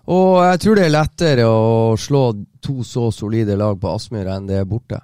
[0.07, 2.29] Og jeg tror det er lettere å slå
[2.63, 5.01] to så solide lag på Aspmyra enn det er borte.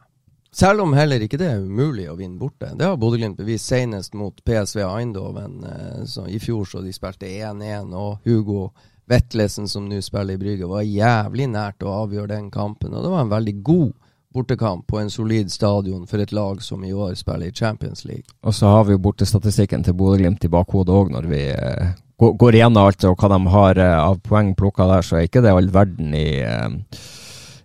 [0.53, 2.69] Selv om heller ikke det er umulig å vinne borte.
[2.77, 5.63] Det har Bodø-Glimt bevist senest mot PSV Eindhoven.
[5.65, 8.67] Eh, I fjor så de spilte 1-1, og Hugo
[9.09, 12.93] Vetlesen, som nå spiller i Brygge, var jævlig nært å avgjøre den kampen.
[12.93, 13.95] Og det var en veldig god
[14.33, 18.29] bortekamp på en solid stadion for et lag som i år spiller i Champions League.
[18.45, 22.59] Og så har vi jo bortestatistikken til Bodø-Glimt i bakhodet òg, når vi eh, går
[22.59, 25.53] igjennom alt og hva de har eh, av poeng plukka der, så er ikke det
[25.53, 26.27] all verden i,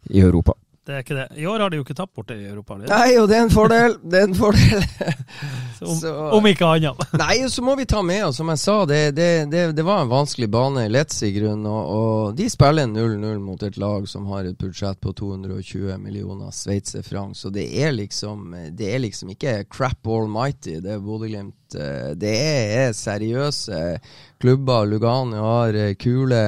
[0.09, 0.57] i Europa.
[0.89, 1.27] Det er ikke det.
[1.37, 2.79] I år har de jo ikke tapt borte i Europa.
[2.81, 2.87] Det.
[2.89, 3.97] Nei, og det er en fordel.
[4.01, 4.87] Det er en fordel.
[5.85, 7.03] om, så, om, ikke annet.
[7.21, 10.01] nei, så må vi ta med oss, som jeg sa, det, det, det, det var
[10.01, 11.67] en vanskelig bane i Letz i grunn.
[11.69, 16.57] Og, og, de spiller 0-0 mot et lag som har et budsjett på 220 millioner
[16.57, 17.37] sveitserfranc.
[17.37, 21.68] Så det er liksom Det er liksom ikke crap almighty, det er Bodø-Glimt.
[21.75, 23.99] Eh, det er seriøse
[24.41, 24.87] klubber.
[24.89, 26.39] Lugano har eh, kule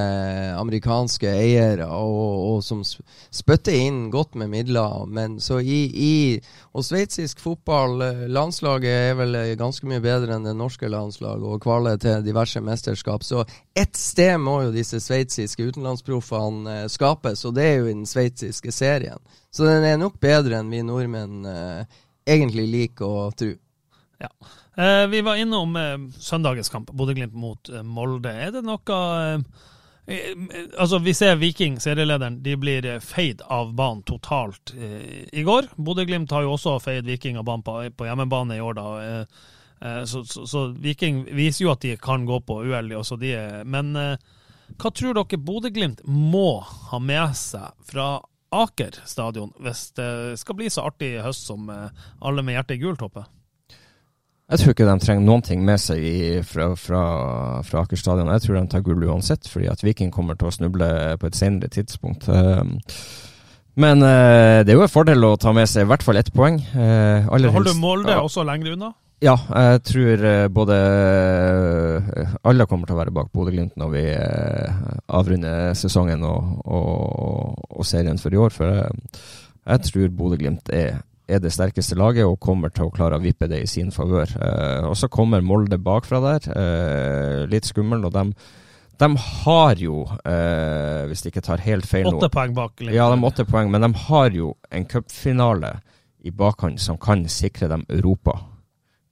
[0.57, 5.05] amerikanske eiere og, og som spytter inn godt med midler.
[5.07, 6.15] Men så i, i
[6.73, 11.63] Og sveitsisk fotball, eh, landslaget er vel ganske mye bedre enn det norske landslaget og
[11.65, 13.25] kvaler til diverse mesterskap.
[13.27, 13.45] Så
[13.75, 18.73] ett sted må jo disse sveitsiske utenlandsproffene skapes, og det er jo i den sveitsiske
[18.73, 19.19] serien.
[19.51, 21.43] Så den er nok bedre enn vi nordmenn
[22.31, 23.51] egentlig liker å tro.
[24.21, 24.29] Ja.
[24.81, 28.33] Eh, vi var innom eh, søndagens kamp, Bodø-Glimt mot eh, Molde.
[28.33, 29.01] Er det noe
[29.35, 29.43] eh,
[30.79, 35.69] Altså, Vi ser Viking, serielederen, de blir feid av banen totalt i går.
[35.77, 40.01] Bodø-Glimt har jo også feid Viking av banen på, hjemmebane i år, da.
[40.11, 43.37] Så, så, så, Viking viser jo at de kan gå på uhell, også, de.
[43.63, 46.59] Men hva tror dere Bodø-Glimt må
[46.91, 48.17] ha med seg fra
[48.51, 50.11] Aker stadion hvis det
[50.43, 53.31] skal bli så artig i høst som alle med hjertet gult håper?
[54.51, 57.01] Jeg tror ikke de trenger noen ting med seg i, fra, fra,
[57.63, 58.31] fra Aker stadion.
[58.35, 60.89] Jeg tror de tar gull uansett, fordi at Viking kommer til å snuble
[61.23, 62.27] på et senere tidspunkt.
[62.35, 62.81] Ehm,
[63.79, 66.33] men uh, det er jo en fordel å ta med seg i hvert fall ett
[66.35, 66.59] poeng.
[66.75, 68.25] Uh, Holder du Molde ja.
[68.27, 68.91] også lenger unna?
[69.23, 70.77] Ja, jeg tror uh, både
[72.41, 74.03] Alle kommer til å være bak Bodø-Glimt når vi
[75.21, 78.51] avrunder sesongen og, og, og, serien for i år.
[78.57, 79.15] For jeg,
[79.63, 83.49] jeg tror Bodø-Glimt er er det sterkeste laget og kommer til å klare å vippe
[83.51, 84.35] det i sin favør.
[84.37, 88.05] Eh, og så kommer Molde bakfra der, eh, litt skummel.
[88.05, 88.25] og de,
[88.99, 92.83] de har jo, eh, hvis de ikke tar helt feil nå Åtte poeng bak.
[92.91, 95.79] Ja, de åtte poeng, men de har jo en cupfinale
[96.25, 98.50] i bakhånd som kan sikre dem Europa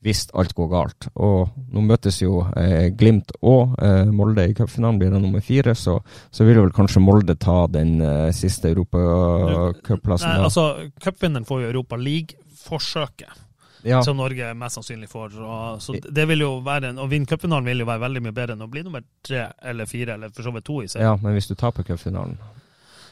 [0.05, 1.09] hvis alt går galt.
[1.19, 5.75] Og nå møtes jo eh, Glimt og eh, Molde i cupfinalen, blir det nummer fire,
[5.75, 5.99] så,
[6.31, 10.45] så, vil vel kanskje Molde ta den eh, siste europacupplassen.
[10.47, 10.69] Altså,
[11.03, 13.45] cupvinneren får jo Europa League-forsøket.
[13.87, 14.01] Ja.
[14.03, 15.37] Som Norge mest sannsynlig får.
[15.39, 18.35] Og, så det vil jo være en, og vinne cupfinalen vil jo være veldig mye
[18.35, 21.07] bedre enn å bli nummer tre eller fire, eller for så vidt to i serien.
[21.07, 22.39] Ja, men hvis du taper cupfinalen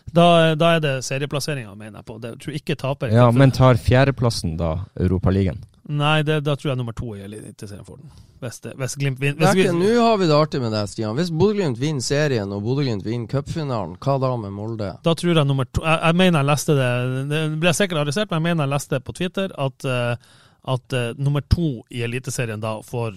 [0.06, 2.18] da, da, er det serieplasseringa, mener jeg på.
[2.22, 3.10] Det, tror jeg ikke taper.
[3.10, 5.64] Ja, Men tar fjerdeplassen da Europaligaen?
[5.88, 8.10] Nei, det, da tror jeg nummer to i interessert for den.
[8.42, 11.14] Hvis, hvis Glimt vinner Nå har vi det artig med deg, Stian.
[11.16, 14.90] Hvis Bodø-Glimt vinner serien og Bodø-Glimt vinner cupfinalen, hva da med Molde?
[15.06, 16.90] Da tror jeg nummer to Jeg, jeg mener jeg leste det
[17.30, 20.42] Det ble sikkert arrestert, men jeg mener jeg leste på Twitter at, uh,
[20.74, 23.14] at uh, nummer to i Eliteserien da får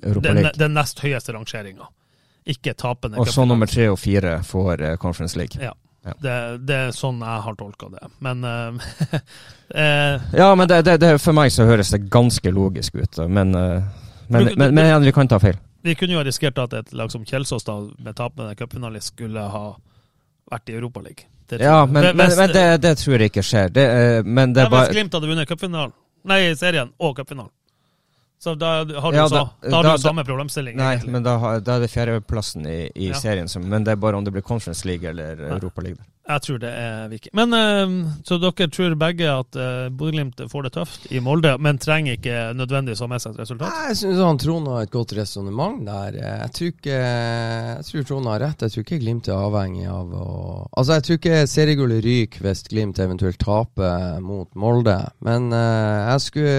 [0.00, 1.88] den, den, nest høyeste rangeringa.
[2.48, 3.20] Ikke tapende.
[3.20, 5.56] Og så nummer tre og fire får uh, Conference League.
[5.60, 5.72] Ja.
[6.02, 6.14] Ja.
[6.20, 8.06] Det, det, er sånn jeg har tolka det.
[8.24, 8.92] Men uh,
[10.40, 13.20] Ja, men det, det, for meg så høres det ganske logisk ut.
[13.28, 13.82] Men, uh,
[14.28, 15.60] men, du, men, men, vi kan ta feil.
[15.84, 19.44] Vi kunne jo ha risikert at et lag som Kjelsås da, med tapende cupfinalist skulle
[19.52, 19.66] ha
[20.50, 21.28] vært i Europaligaen.
[21.50, 23.72] Ja, men, men, men det, det, tror jeg ikke skjer.
[23.74, 23.86] Det,
[24.22, 24.92] men det er bare...
[24.92, 25.90] Glimt hadde vunnet cupfinalen,
[26.30, 27.50] nei, serien og cupfinalen
[28.40, 30.78] så da har du, ja, da, da, da har da, samme problemstilling.
[30.78, 31.12] Nei, egentlig.
[31.12, 33.18] men da, da, er det fjerdeplassen i, i ja.
[33.20, 33.50] serien.
[33.52, 35.58] Som, men det er bare om det blir Conference League eller nei.
[35.58, 36.00] Europa League.
[36.30, 37.30] Jeg tror det er viktig.
[37.36, 41.80] Men uh, Så dere tror begge at uh, Bodø-Glimt får det tøft i Molde, men
[41.82, 43.82] trenger ikke nødvendigvis å ha med seg et resultat?
[43.90, 46.16] Jeg syns han Trond har et godt resonnement der.
[46.22, 48.64] Jeg tror ikke Jeg tror Trond har rett.
[48.64, 50.30] Jeg tror ikke Glimt er avhengig av å
[50.70, 54.96] Altså, jeg tror ikke seriegullet ryker hvis Glimt eventuelt taper mot Molde,
[55.28, 56.58] men uh, jeg skulle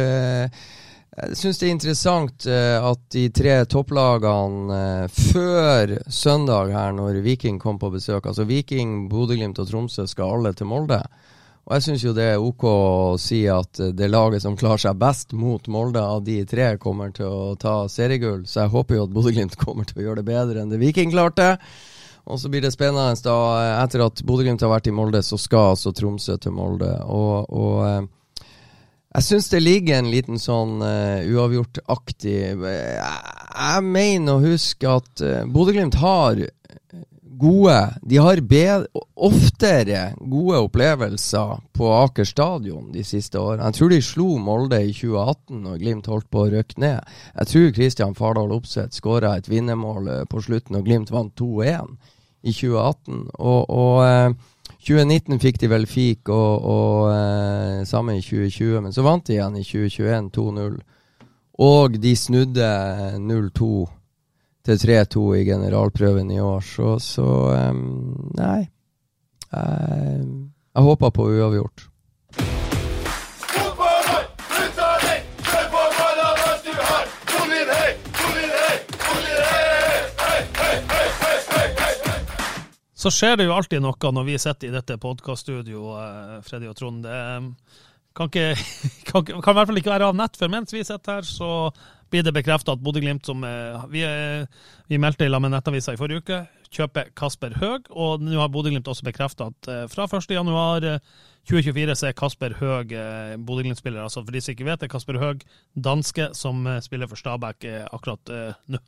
[1.12, 7.20] Jeg syns det er interessant uh, at de tre topplagene uh, før søndag her, når
[7.26, 11.02] Viking kom på besøk Altså Viking, Bodø-Glimt og Tromsø skal alle til Molde.
[11.68, 15.02] Og jeg syns jo det er ok å si at det laget som klarer seg
[15.02, 18.46] best mot Molde av de tre, kommer til å ta seriegull.
[18.48, 21.12] Så jeg håper jo at Bodø-Glimt kommer til å gjøre det bedre enn det Viking
[21.12, 21.58] klarte.
[22.32, 23.38] Og så blir det spennende da,
[23.82, 26.94] etter at Bodø-Glimt har vært i Molde, så skal altså Tromsø til Molde.
[27.04, 28.02] Og, og eh,
[29.12, 35.24] jeg syns det ligger en liten sånn uh, uavgjort-aktig jeg, jeg, mener å huske at
[35.26, 36.40] uh, Bodø-Glimt har
[37.42, 38.40] gode De har
[39.18, 43.66] oftere gode opplevelser på Aker stadion de siste årene.
[43.72, 47.10] Jeg tror de slo Molde i 2018 når Glimt holdt på å røkke ned.
[47.40, 51.98] Jeg tror Kristian Fardal Opseth skåra et vinnermål på slutten, og Glimt vant 2-1
[52.46, 53.26] i 2018.
[53.42, 54.38] Og, og
[54.82, 59.36] 2019 fikk de vel fik, og, og eh, samme i 2020, men så vant de
[59.38, 60.80] igjen i 2021 2-0.
[61.62, 62.70] Og de snudde
[63.22, 63.70] 0-2
[64.66, 67.28] til 3-2 i generalprøven i år, så, så
[67.70, 68.64] um, Nei.
[69.52, 70.26] Jeg,
[70.72, 71.91] jeg håper på uavgjort.
[83.02, 86.76] Så skjer det jo alltid noe når vi sitter i dette podkaststudioet, eh, Freddy og
[86.78, 87.02] Trond.
[87.08, 87.80] Det eh,
[88.14, 88.44] kan, ikke,
[89.10, 91.72] kan, kan, i hvert fall ikke være av nett, for mens vi sitter her, så
[92.14, 94.04] blir det bekrefta at Bodø-Glimt, som eh, vi,
[94.92, 96.40] vi, meldte i lag med Nettavisa i forrige uke,
[96.70, 97.90] kjøper Kasper Høeg.
[97.90, 102.94] Og nå har Bodø-Glimt også bekrefta at fra 1.1.2024 så er Kasper Høeg
[103.42, 104.06] Bodø-Glimt-spiller.
[104.06, 105.42] Altså for de som ikke vet det, Kasper Høeg,
[105.74, 108.36] danske, som spiller for Stabæk akkurat
[108.70, 108.84] nå.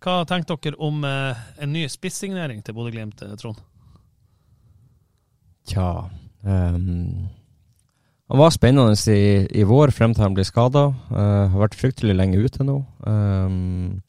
[0.00, 3.60] Hva tenker dere om eh, en ny spissignering til Bodø-Glimt, eh, Trond?
[5.68, 6.08] Tja
[6.42, 7.28] um,
[8.32, 10.88] Han var spennende i, i, vår, frem til han ble skada.
[11.10, 12.78] Uh, eh, har vært fryktelig lenge ute nå.
[13.04, 14.00] Um,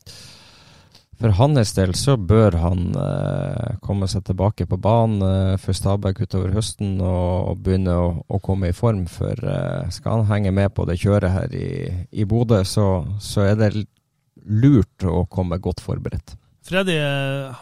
[1.21, 6.23] for hans del så bør han uh, komme seg tilbake på banen uh, for Stabæk
[6.23, 9.03] utover høsten og, og begynne å, å, komme i form.
[9.11, 11.71] For uh, skal han henge med på det kjøret her i,
[12.09, 13.73] i Bodø, så, så, er det
[14.45, 16.35] lurt å komme godt forberedt.
[16.67, 16.93] Freddy,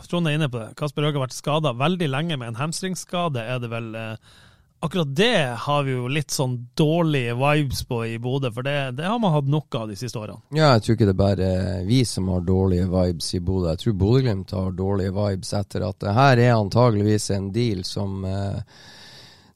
[0.09, 0.73] Trond er inne på det.
[0.77, 3.93] Kasper Høeg har vært skada veldig lenge med en hamstringsskade, er det vel.
[3.95, 4.37] Eh,
[4.83, 9.07] akkurat det har vi jo litt sånn dårlige vibes på i Bodø, for det, det,
[9.07, 10.39] har man hatt nok av de siste årene.
[10.55, 11.49] Ja, jeg tror ikke det er bare
[11.87, 13.73] vi som har dårlige vibes i Bodø.
[13.73, 18.23] Jeg tror Bodø-Glimt har dårlige vibes etter at det her er antageligvis en deal som
[18.27, 18.79] eh,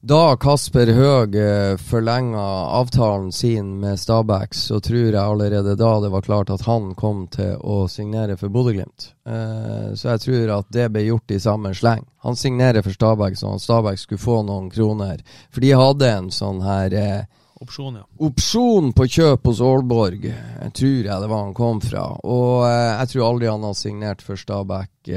[0.04, 2.42] da Kasper Høeg eh, forlenga
[2.76, 7.22] avtalen sin med Stabæk, så tror jeg allerede da det var klart at han kom
[7.32, 9.06] til å signere for Bodø-Glimt.
[9.24, 12.04] Eh, så jeg tror at det ble gjort i samme sleng.
[12.26, 15.24] Han signerer for Stabæk, så Stabæk skulle få noen kroner.
[15.48, 17.24] For de hadde en sånn her eh,
[17.64, 18.04] Opsjon, ja.
[18.26, 22.04] Opsjon på kjøp hos Aalborg, jeg tror jeg det var han kom fra.
[22.28, 25.14] Og jeg tror aldri han har signert for Stabæk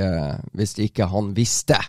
[0.55, 1.81] hvis ikke han visste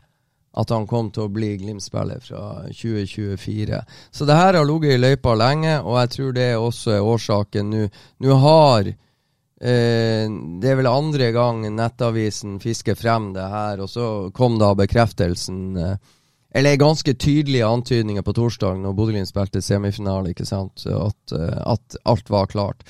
[0.59, 2.45] at han kom til å bli Glimt-spiller fra
[2.75, 3.83] 2024.
[4.11, 7.71] Så det her har ligget i løypa lenge, og jeg tror det også er årsaken
[7.75, 7.85] nå.
[8.25, 14.09] Nå har eh, Det er vel andre gang Nettavisen fisker frem det her, og så
[14.35, 15.63] kom da bekreftelsen.
[15.77, 15.95] Eh,
[16.59, 21.99] eller ganske tydelige antydninger på torsdag når Bodø-Glimt spilte semifinale, ikke sant, at, eh, at
[22.09, 22.83] alt var klart.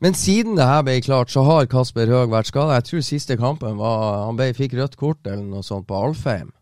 [0.00, 2.78] Men siden det her ble klart, så har Kasper Høeg vært skada.
[2.78, 6.52] Jeg tror siste kampen var Han ble, fikk rødt kort eller noe sånt på Alfheim.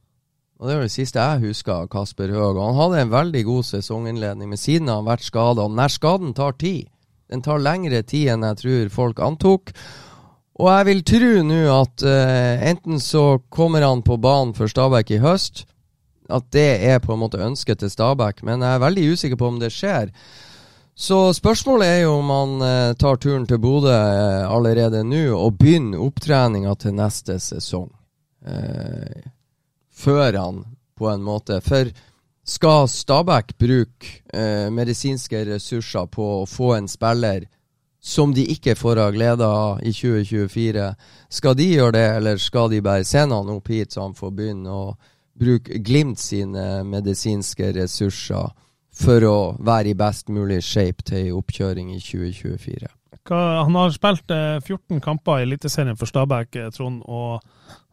[0.62, 2.58] Og Det var det siste jeg husker av Kasper Høeg.
[2.62, 5.64] Han hadde en veldig god sesonginnledning, men siden har han vært skada.
[5.66, 6.86] Nær skaden tar tid.
[7.26, 9.72] Den tar lengre tid enn jeg tror folk antok.
[10.62, 15.10] Og jeg vil tro nå at uh, enten så kommer han på banen for Stabæk
[15.16, 15.64] i høst,
[16.30, 19.50] at det er på en måte ønsket til Stabæk, men jeg er veldig usikker på
[19.50, 20.14] om det skjer.
[20.94, 25.58] Så spørsmålet er jo om han uh, tar turen til Bodø uh, allerede nå og
[25.58, 27.90] begynner opptreninga til neste sesong.
[28.46, 29.41] Uh,
[30.02, 30.64] før han,
[30.98, 31.60] på en måte.
[31.64, 31.90] For
[32.42, 37.46] skal Stabæk bruke eh, medisinske ressurser på å få en spiller
[38.02, 40.88] som de ikke får ha glede av i 2024,
[41.30, 44.32] skal de gjøre det, eller skal de bare sende han opp hit så han får
[44.34, 44.88] begynne å
[45.38, 48.50] bruke Glimt sine medisinske ressurser
[48.92, 52.90] for å være i best mulig shape til oppkjøring i 2024?
[53.30, 57.40] Han har spilt 14 eh, kamper i Eliteserien for Stabæk, eh, Trond, og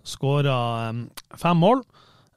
[0.04, 1.04] skåra eh,
[1.38, 1.84] fem mål.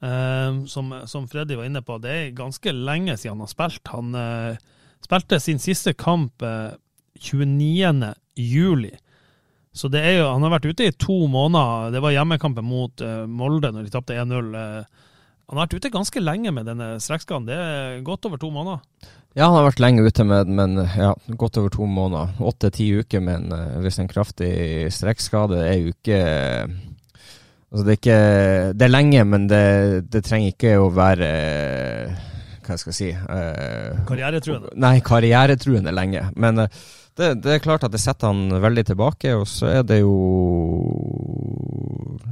[0.03, 3.93] Uh, som, som, Freddy var inne på, det er ganske lenge siden han har spilt.
[3.95, 4.59] Han uh,
[5.05, 8.11] spilte sin siste kamp uh, eh, 29.
[8.35, 8.91] juli.
[9.73, 11.95] Så det er jo, han har vært ute i to måneder.
[11.95, 14.51] Det var hjemmekampen mot uh, Molde når de tapte 1-0.
[14.53, 17.47] han har vært ute ganske lenge med denne strekkskaden.
[17.47, 18.83] Det er godt over to måneder.
[19.33, 22.35] Ja, han har vært lenge ute med men ja, godt over to måneder.
[22.43, 26.19] Åtte-ti uker, med en, hvis en kraftig strekkskade er jo ikke
[27.73, 28.23] Altså, det er ikke
[28.77, 29.65] Det er lenge, men det,
[30.13, 31.29] det trenger ikke å være
[32.67, 34.75] Hva skal jeg si uh, Karrieretruende?
[34.77, 36.27] Nei, karrieretruende lenge.
[36.37, 36.83] Men uh,
[37.17, 40.13] det, det, er klart at det setter han veldig tilbake, og så er det jo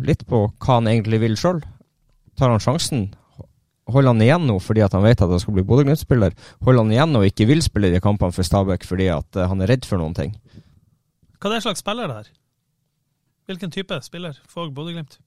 [0.07, 1.61] litt på hva han egentlig vil sjøl.
[2.39, 3.09] Tar han sjansen?
[3.91, 6.37] Holder han igjen nå fordi at han vet at han skal bli Bodø-Glimt-spiller?
[6.65, 9.65] Holder han igjen og ikke vil spille de kampene for Stabæk fordi at uh, han
[9.65, 10.37] er redd for noen ting?
[11.41, 12.31] Hva er det slags spiller det her?
[13.51, 15.19] Hvilken type spiller får Bodø-Glimt?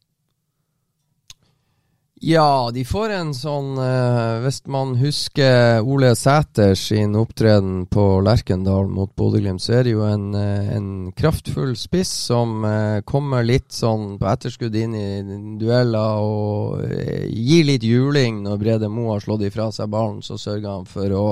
[2.26, 8.88] Ja, de får en sånn eh, Hvis man husker Ole Sæters sin opptreden på Lerkendal
[8.88, 13.76] mot Bodø-Glimt, så er det jo en, uh, en kraftfull spiss som eh, kommer litt
[13.76, 15.22] sånn på etterskudd inn i
[15.60, 16.80] dueller og
[17.28, 20.24] gir litt juling når Brede Mo har slått ifra seg ballen.
[20.24, 21.28] Så sørger han for å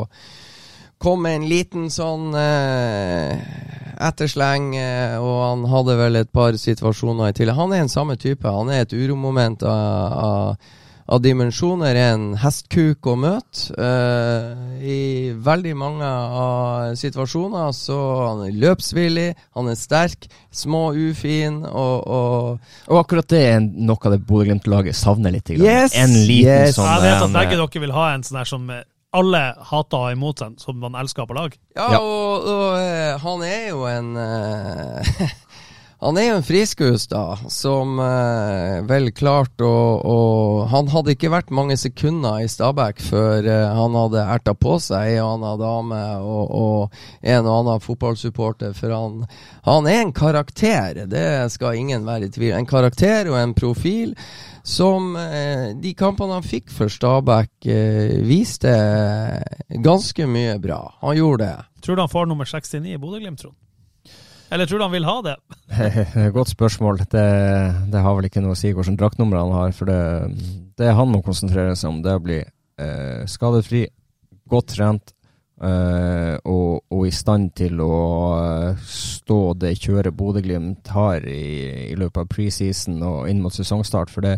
[1.00, 2.36] komme en liten sånn
[3.96, 4.76] ettersleng,
[5.24, 7.56] og han hadde vel et par situasjoner i tillegg.
[7.58, 8.44] Han er en samme type.
[8.44, 10.78] Han er et uromoment av, av
[11.08, 13.74] av dimensjoner er en hestkuk å møte.
[13.78, 15.00] Uh, I
[15.42, 19.28] veldig mange av situasjoner så han er løpsvillig,
[19.58, 24.98] han er sterk, små, ufin og, og, og akkurat det er noe av det Bodø-Glimt-laget
[24.98, 25.52] savner litt.
[25.52, 26.78] Yes, en liten yes.
[26.78, 28.72] sånn Jeg vet at en, begge dere vil ha en sånn her som
[29.12, 31.56] alle hater å ha imot seg, som man elsker på lag.
[31.76, 32.00] Ja, ja.
[32.00, 35.26] og, og uh, han er jo en uh,
[36.02, 40.16] Han er jo en friskus, da, som eh, vel klarte å, å,
[40.72, 45.12] Han hadde ikke vært mange sekunder i Stabæk før eh, han hadde erta på seg
[45.12, 48.74] ei og anna dame og, og, en og annen fotballsupporter.
[48.74, 49.22] For han,
[49.70, 52.56] han, er en karakter, det skal ingen være i tvil.
[52.58, 54.18] En karakter og en profil
[54.66, 58.74] som eh, de kampene han fikk for Stabæk, eh, viste
[59.86, 60.88] ganske mye bra.
[61.06, 61.58] Han gjorde det.
[61.86, 63.58] Tror du han får nummer 69 i Bodø-Glimt, Trond?
[64.52, 65.38] Eller tror du han vil ha det?
[66.36, 67.06] Godt spørsmål.
[67.08, 67.24] Det,
[67.94, 69.72] det, har vel ikke noe å si hvilket draktnummer han har.
[69.76, 70.02] For det,
[70.80, 73.86] det han må konsentrere seg om, det er å bli eh, skadefri,
[74.52, 75.14] godt trent
[75.64, 77.94] eh, og, og, i stand til å
[78.36, 81.46] uh, stå det kjøret Bodø-Glimt har i,
[81.88, 84.12] i, løpet av preseason og inn mot sesongstart.
[84.12, 84.36] For det,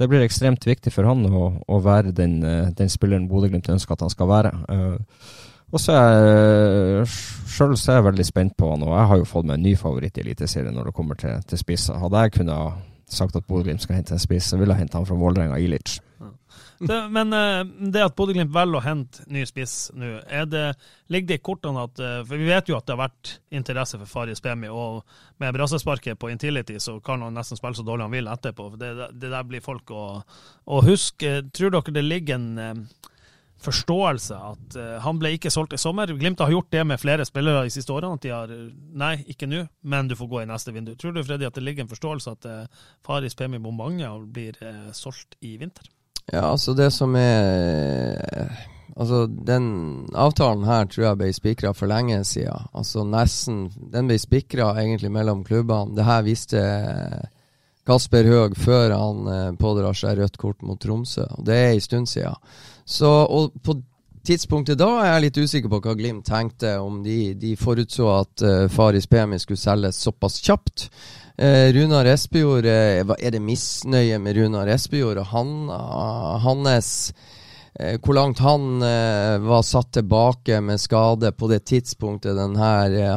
[0.00, 3.94] det blir ekstremt viktig for han å, å være den, eh, den spilleren Bodø-Glimt ønsker
[3.94, 4.54] at han skal være.
[4.66, 5.38] Uh,
[5.72, 7.04] og så er
[7.52, 10.18] sjøl er veldig spent på han, og jeg har jo fått meg en ny favoritt
[10.18, 12.00] i Eliteserien når det kommer til, til spisser.
[12.00, 15.08] Hadde jeg kunnet sagt at Bodø-Glimt skal hente en spiss, så ville jeg hente han
[15.08, 15.98] fra Vålerenga, Ilic.
[16.82, 17.62] Det, men uh,
[17.92, 20.16] det at Bodø-Glimt velger å hente ny spiss nå,
[21.12, 24.00] ligger det i kortene at uh, For vi vet jo at det har vært interesse
[24.00, 25.04] for Faris Bemi, og
[25.42, 28.72] med brassesparket på Intility så kan han nesten spille så dårlig han vil etterpå.
[28.80, 30.04] Det, det der blir folk å,
[30.66, 31.38] å huske.
[31.54, 33.08] Tror dere det ligger en uh,
[33.62, 36.10] forståelse at uh, han ble ikke solgt i sommer.
[36.18, 38.18] Glimt har gjort det med flere spillere de siste årene.
[38.18, 38.52] at de har
[39.02, 40.94] Nei, ikke nå, men du får gå i neste vindu.
[40.98, 44.90] Tror du Freddy, at det ligger en forståelse at uh, Faris Pemi Bombanga blir uh,
[44.92, 45.88] solgt i vinter?
[46.30, 52.18] Ja, altså det som er Altså, den avtalen her tror jeg ble spikra for lenge
[52.28, 52.66] siden.
[52.76, 55.96] Altså nesten Den ble spikra egentlig mellom klubbene.
[55.96, 56.60] Det her visste
[57.88, 61.24] Kasper Høeg før han pådrar seg rødt kort mot Tromsø.
[61.38, 62.36] Og det er en stund siden.
[62.84, 63.78] Så, og på
[64.26, 68.44] tidspunktet da er jeg litt usikker på hva Glimt tenkte, om de, de forutså at
[68.46, 70.88] uh, Faris Pemi skulle selges såpass kjapt.
[71.40, 77.12] Uh, Runar Espejord, uh, er det misnøye med Runar Espejord og han, uh, hans
[77.72, 82.66] hvor langt han var satt tilbake med skade på det tidspunktet denne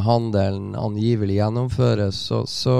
[0.05, 2.21] handelen angivelig gjennomføres.
[2.29, 2.77] Så, så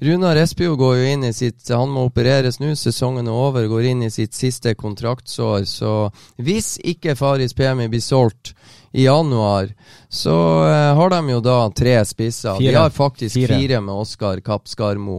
[0.00, 3.90] Runar Espio går jo inn i sitt Han må opereres nå, sesongen er over, går
[3.92, 5.66] inn i sitt siste kontraktsår.
[5.68, 5.92] Så
[6.40, 8.54] hvis ikke Faris Pemi blir solgt
[8.96, 9.68] i januar,
[10.08, 12.56] så uh, har de jo da tre spisser.
[12.56, 12.70] Fire.
[12.72, 15.18] De har faktisk fire, fire med Oskar Kapp-Skarmo.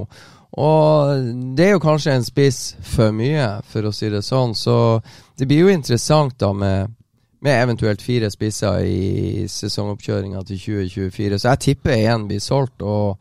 [0.52, 4.58] Og det er jo kanskje en spiss for mye, for å si det sånn.
[4.58, 4.76] Så
[5.40, 6.98] det blir jo interessant da med
[7.42, 11.40] med eventuelt fire spisser i sesongoppkjøringa til 2024.
[11.42, 12.84] Så jeg tipper én blir solgt.
[12.86, 13.18] og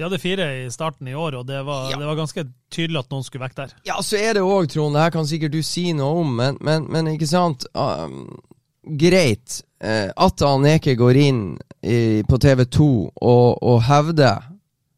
[0.00, 1.98] de hadde fire i starten i år, og det var, ja.
[2.00, 3.72] det var ganske tydelig at noen skulle vekk der.
[3.84, 6.56] Ja, så er det òg, Trond, det her kan sikkert du si noe om, men,
[6.64, 8.22] men, men ikke sant um,
[8.96, 11.42] Greit uh, at Aneke går inn
[11.84, 14.48] i, på TV 2 og, og hevder,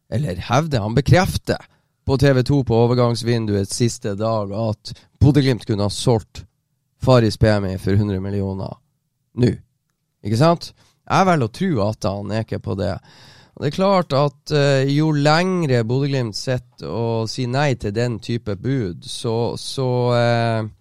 [0.07, 1.67] eller hevder, han bekrefter
[2.07, 6.45] på TV 2 på overgangsvinduets siste dag at Bodø-Glimt kunne ha solgt
[7.03, 8.79] Faris PMI for 100 millioner
[9.35, 9.51] nå.
[10.23, 10.71] Ikke sant?
[11.03, 12.93] Jeg velger å tro at han er på det.
[13.53, 18.17] Og det er klart at uh, jo lengre Bodø-Glimt sitter og sier nei til den
[18.23, 20.71] type bud, så, så uh,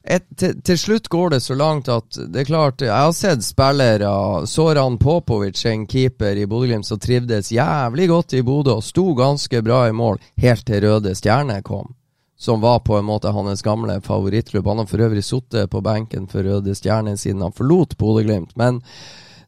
[0.00, 3.44] et, til, til slutt går det så langt at det er klart Jeg har sett
[3.44, 9.12] spillere Soran Popovic, en keeper i Bodø-Glimt, som trivdes jævlig godt i Bodø og sto
[9.16, 11.94] ganske bra i mål helt til Røde Stjerne kom.
[12.40, 14.66] Som var på en måte hans gamle favorittklubb.
[14.66, 18.56] Han har for øvrig sittet på benken for Røde Stjerne siden han forlot Bodø-Glimt.
[18.56, 18.80] Men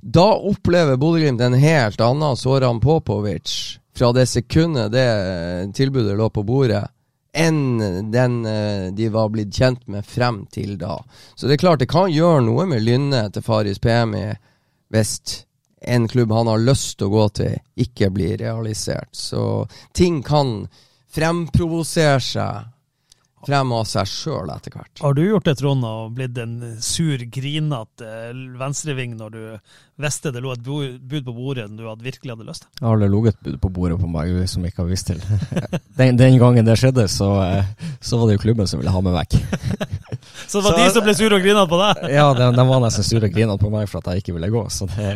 [0.03, 5.07] da opplever Bodø-Glimt en helt annen Soran Popovic fra det sekundet det
[5.79, 6.83] tilbudet lå på bordet
[7.33, 10.99] enn den eh, de var blitt kjent med frem til da.
[11.35, 14.27] Så det er klart det kan gjøre noe med lynnet til Faris Pemi
[14.93, 15.15] hvis
[15.81, 19.09] en klubb han har lyst til å gå til, ikke blir realisert.
[19.17, 19.65] Så
[19.97, 20.67] ting kan
[21.13, 22.72] fremprovosere seg
[23.47, 25.03] frem av seg sjøl etter hvert.
[25.03, 28.11] Har du gjort det, Trond, og blitt en sur, grinete
[28.59, 29.43] venstreving når du
[30.03, 32.71] visste det lå et bud på bordet du hadde virkelig hadde lyst til?
[32.79, 35.11] Jeg har aldri ligget et bud på bordet på meg som jeg ikke har visst
[35.11, 35.23] til.
[35.99, 39.01] Den, den gangen det skjedde, så, eh, så, var det jo klubben som ville ha
[39.05, 39.35] meg vekk.
[40.49, 42.07] så det var så, de som ble sure og grinete på deg?
[42.17, 44.51] ja, de, de var nesten sure og grinete på meg for at jeg ikke ville
[44.55, 44.63] gå.
[44.73, 45.11] Så det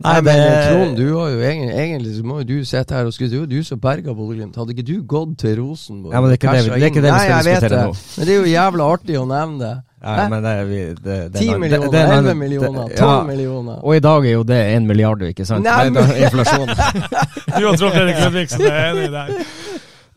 [0.00, 0.52] Nei, men det...
[0.70, 3.34] Trond, du har jo egentlig, egentlig så må jo du sitte her og skryte.
[3.34, 4.56] Det jo du som berga Bodø-Glimt.
[4.56, 6.14] Hadde ikke du gått til Rosenborg?
[6.14, 7.98] Ja, men det er ikke det, det, er ikke det vi skal diskutere nå.
[8.16, 9.74] Men det er jo jævla artig å nevne det.
[10.00, 13.84] Ja, men det, vi, det, det, 10 millioner, 11 millioner, 12 ja, millioner.
[13.84, 15.68] Og i dag er jo det 1 milliard, ikke sant?
[15.68, 16.14] Nei, men...
[16.16, 16.72] inflasjon.
[17.58, 19.44] du har Trond Fredrik Ludvigsen, er enig i deg.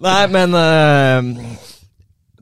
[0.07, 1.59] Nei, men uh,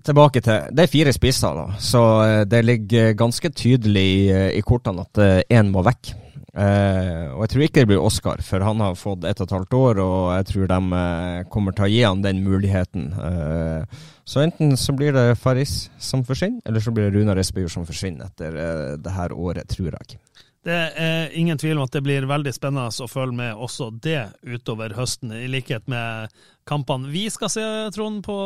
[0.06, 1.82] tilbake til Det er fire spisser, da.
[1.82, 4.26] Så uh, det ligger ganske tydelig i,
[4.62, 6.14] i kortene at én må vekk.
[6.52, 9.54] Uh, og jeg tror ikke det blir Oscar, for han har fått ett og et
[9.56, 13.08] halvt år, og jeg tror de uh, kommer til å gi han den muligheten.
[13.16, 17.72] Uh, så enten så blir det Faris som forsvinner, eller så blir det Runar Espejord
[17.72, 20.20] som forsvinner etter det her året, tror jeg.
[20.62, 24.28] Det er ingen tvil om at det blir veldig spennende å følge med også det
[24.44, 26.36] utover høsten, i likhet med
[26.70, 27.64] kampene vi skal se,
[27.96, 28.38] Trond, på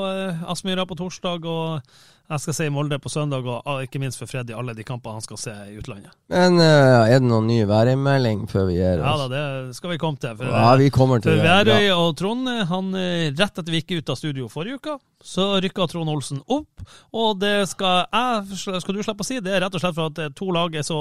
[0.48, 1.44] Aspmyra på torsdag.
[1.44, 4.86] og jeg skal se i Molde på søndag, og ikke minst for Freddy alle de
[4.88, 6.14] kampene han skal se i utlandet.
[6.34, 9.06] Men uh, er det noen ny værmelding før vi gir oss?
[9.06, 10.34] Ja da, det skal vi komme til.
[10.40, 14.00] For, ja, vi kommer til for Værøy og Trond, han eh, rett etter vi gikk
[14.00, 16.86] ut av studio forrige uke, så rykka Trond Olsen opp.
[17.14, 20.14] Og det skal jeg, skal du slippe å si, det er rett og slett for
[20.14, 21.00] at to lag er så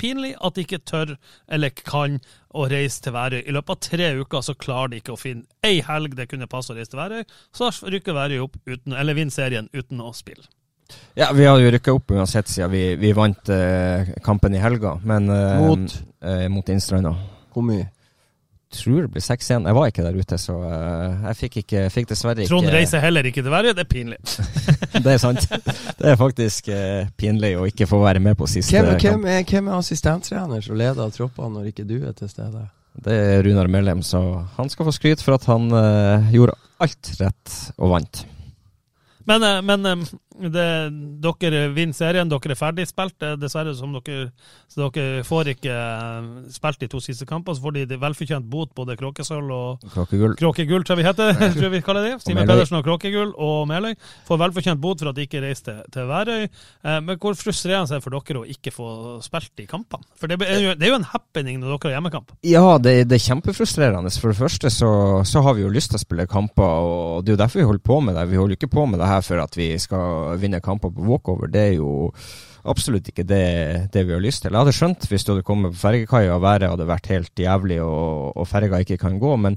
[0.00, 1.14] pinlig at de ikke tør
[1.52, 2.18] eller kan
[2.56, 3.42] å reise til Værøy.
[3.42, 6.48] I løpet av tre uker så klarer de ikke å finne ei helg det kunne
[6.50, 7.26] passe å reise til Værøy.
[7.56, 10.48] Så rykker Værøy opp uten, eller vinner serien uten å spille.
[11.18, 14.96] Ja, vi hadde jo rykka opp uansett siden vi, vi vant eh, kampen i helga.
[15.04, 15.96] Men eh, Mot?
[16.22, 17.14] Eh, mot Innstranda.
[17.54, 17.88] Hvor mye?
[18.70, 19.64] Tror det blir 6-1.
[19.66, 23.02] Jeg var ikke der ute, så uh, jeg fikk, ikke, fikk dessverre ikke Trond reiser
[23.02, 24.18] heller ikke til Verre, det er pinlig.
[25.04, 25.42] det er sant.
[25.98, 29.42] Det er faktisk uh, pinlig å ikke få være med på siste hvem, hvem, er,
[29.42, 32.62] hvem er assistenttrener som leder troppene når ikke du er til stede?
[33.02, 34.22] Det er Runar Mellem, så
[34.54, 38.22] han skal få skryt for at han uh, gjorde alt rett og vant.
[39.26, 40.06] Men, men
[40.52, 40.66] det,
[41.24, 43.16] dere vinner serien, dere er ferdig spilt.
[43.40, 44.30] Dessverre, som dere,
[44.68, 47.56] så dere får ikke eh, spilt de to siste kampene.
[47.56, 50.36] Så får de velfortjent bot, både Kråkesølv og Kråkegull.
[50.40, 51.42] Kråkegull, tror jeg vi heter.
[51.58, 52.14] tror vi kaller det.
[52.24, 53.96] Simen Pedersen og Kråkegull og Meløy
[54.28, 56.44] får velfortjent bot for at de ikke reiste til, til Værøy.
[56.44, 58.88] Eh, men hvor frustrerende er det for dere å ikke få
[59.24, 60.06] spilt de kampene?
[60.18, 62.34] For det er jo, det er jo en happening når dere har hjemmekamp.
[62.46, 64.12] Ja, det, det, er kjempefrustrerende.
[64.20, 64.90] For det første så,
[65.26, 67.68] så, har vi jo lyst til å spille kamper, og det er jo derfor vi
[67.70, 68.26] holder på med det.
[68.30, 71.50] Vi holder ikke på med det her for at vi skal vinne kamper på walkover,
[71.50, 72.10] det er jo
[72.70, 73.44] absolutt ikke det,
[73.92, 74.52] det, vi har lyst til.
[74.52, 77.80] Jeg hadde skjønt hvis du hadde kommet på fergekaia og været hadde vært helt jævlig
[77.84, 79.56] og, og ferga ikke kan gå, men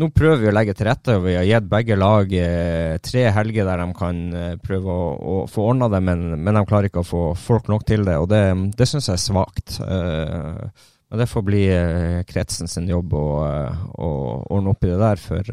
[0.00, 3.26] nå prøver vi å legge til rette, og vi har gitt begge lag eh, tre
[3.34, 6.88] helger der de kan eh, prøve å, å få ordna det, men, men, de klarer
[6.88, 8.44] ikke å få folk nok til det, og det,
[8.78, 9.76] det syns jeg er svakt.
[9.82, 10.70] Uh,
[11.10, 11.64] men det får bli
[12.30, 13.26] kretsen sin jobb å,
[13.98, 15.48] ordne opp i det der, for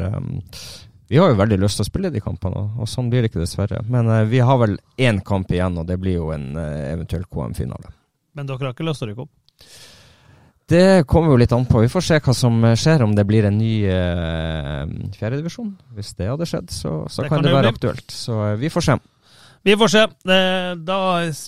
[1.08, 3.44] vi har jo veldig lyst til å spille de kampene, og sånn blir det ikke,
[3.44, 3.84] dessverre.
[3.92, 7.28] Men uh, vi har vel én kamp igjen, og det blir jo en uh, eventuell
[7.32, 7.94] KM-finale.
[8.38, 9.68] Men dere har ikke lyst til å rykke opp?
[10.68, 11.80] Det kommer jo litt an på.
[11.86, 14.84] Vi får se hva som skjer, om det blir en ny uh,
[15.16, 15.72] fjerdedivisjon.
[15.96, 17.78] Hvis det hadde skjedd, så, så det kan, kan det være bli.
[17.78, 18.12] aktuelt.
[18.12, 18.98] Så uh, vi får se.
[19.68, 20.02] Vi får se.
[20.88, 20.98] Da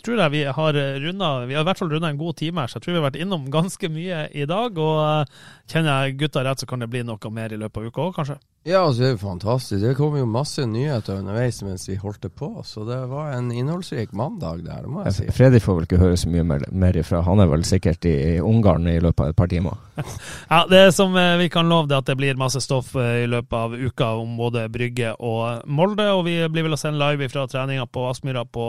[0.04, 2.68] tror jeg vi har runda Vi har i hvert fall runda en god time her,
[2.68, 4.76] så jeg tror vi har vært innom ganske mye i dag.
[4.76, 8.10] Og kjenner jeg gutta rett, så kan det bli noe mer i løpet av uka
[8.10, 8.36] òg, kanskje?
[8.68, 9.80] Ja, altså, det er jo fantastisk.
[9.82, 13.54] Det kom jo masse nyheter underveis mens vi holdt det på, så det var en
[13.56, 15.28] innholdsrik mandag der, det må jeg si.
[15.32, 17.22] Fredrik får vel ikke høre så mye mer, mer ifra.
[17.24, 19.80] Han er vel sikkert i Ungarn i løpet av et par timer.
[20.52, 23.24] ja, det som eh, vi kan love, det er at det blir masse stoff eh,
[23.24, 27.00] i løpet av uka om både Brygge og Molde, og vi blir vel å sende
[27.00, 28.66] live fra treninga på Aspmyra på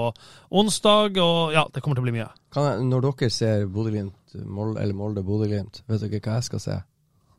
[0.61, 2.28] onsdag, og ja, det kommer til å bli mye.
[2.57, 6.78] Jeg, når dere ser Bodø-Glimt, eller Molde-Bodø-Glimt, vet dere hva jeg skal se?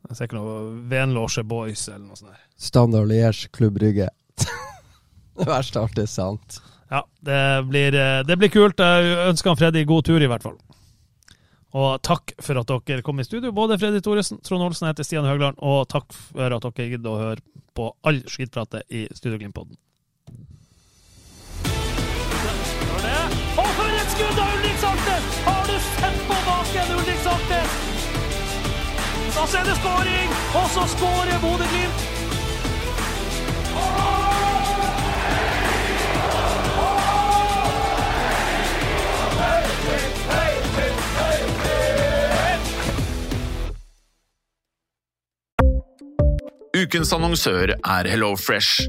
[0.08, 0.58] Jeg ser ikke noe
[0.90, 2.34] Venlåsje, Boys eller noe sånt.
[2.34, 2.44] Der.
[2.58, 4.10] Standard Liège, Klubb Rygge.
[5.38, 6.58] det verste alt er sant.
[6.92, 7.40] Ja, det
[7.70, 8.82] blir, eh, det blir kult.
[8.82, 10.58] Jeg ønsker han Freddy god tur, i hvert fall.
[11.72, 15.08] Og takk for at dere kom i studio, både Freddy Thoresen, Trond Olsen, jeg heter
[15.08, 19.38] Stian Høgland, og takk for at dere gidder å høre på all skittpratet i Studio
[19.40, 19.78] Glimt-podden.
[24.12, 25.24] Skudd av Ulrik Saltnes!
[25.44, 27.70] Har du sett på baken, Ulrik Saltnes?
[29.40, 32.08] Og så er det skåring, og så skårer Bodø-Glimt!
[46.82, 48.88] Ukens annonsør er HelloFresh.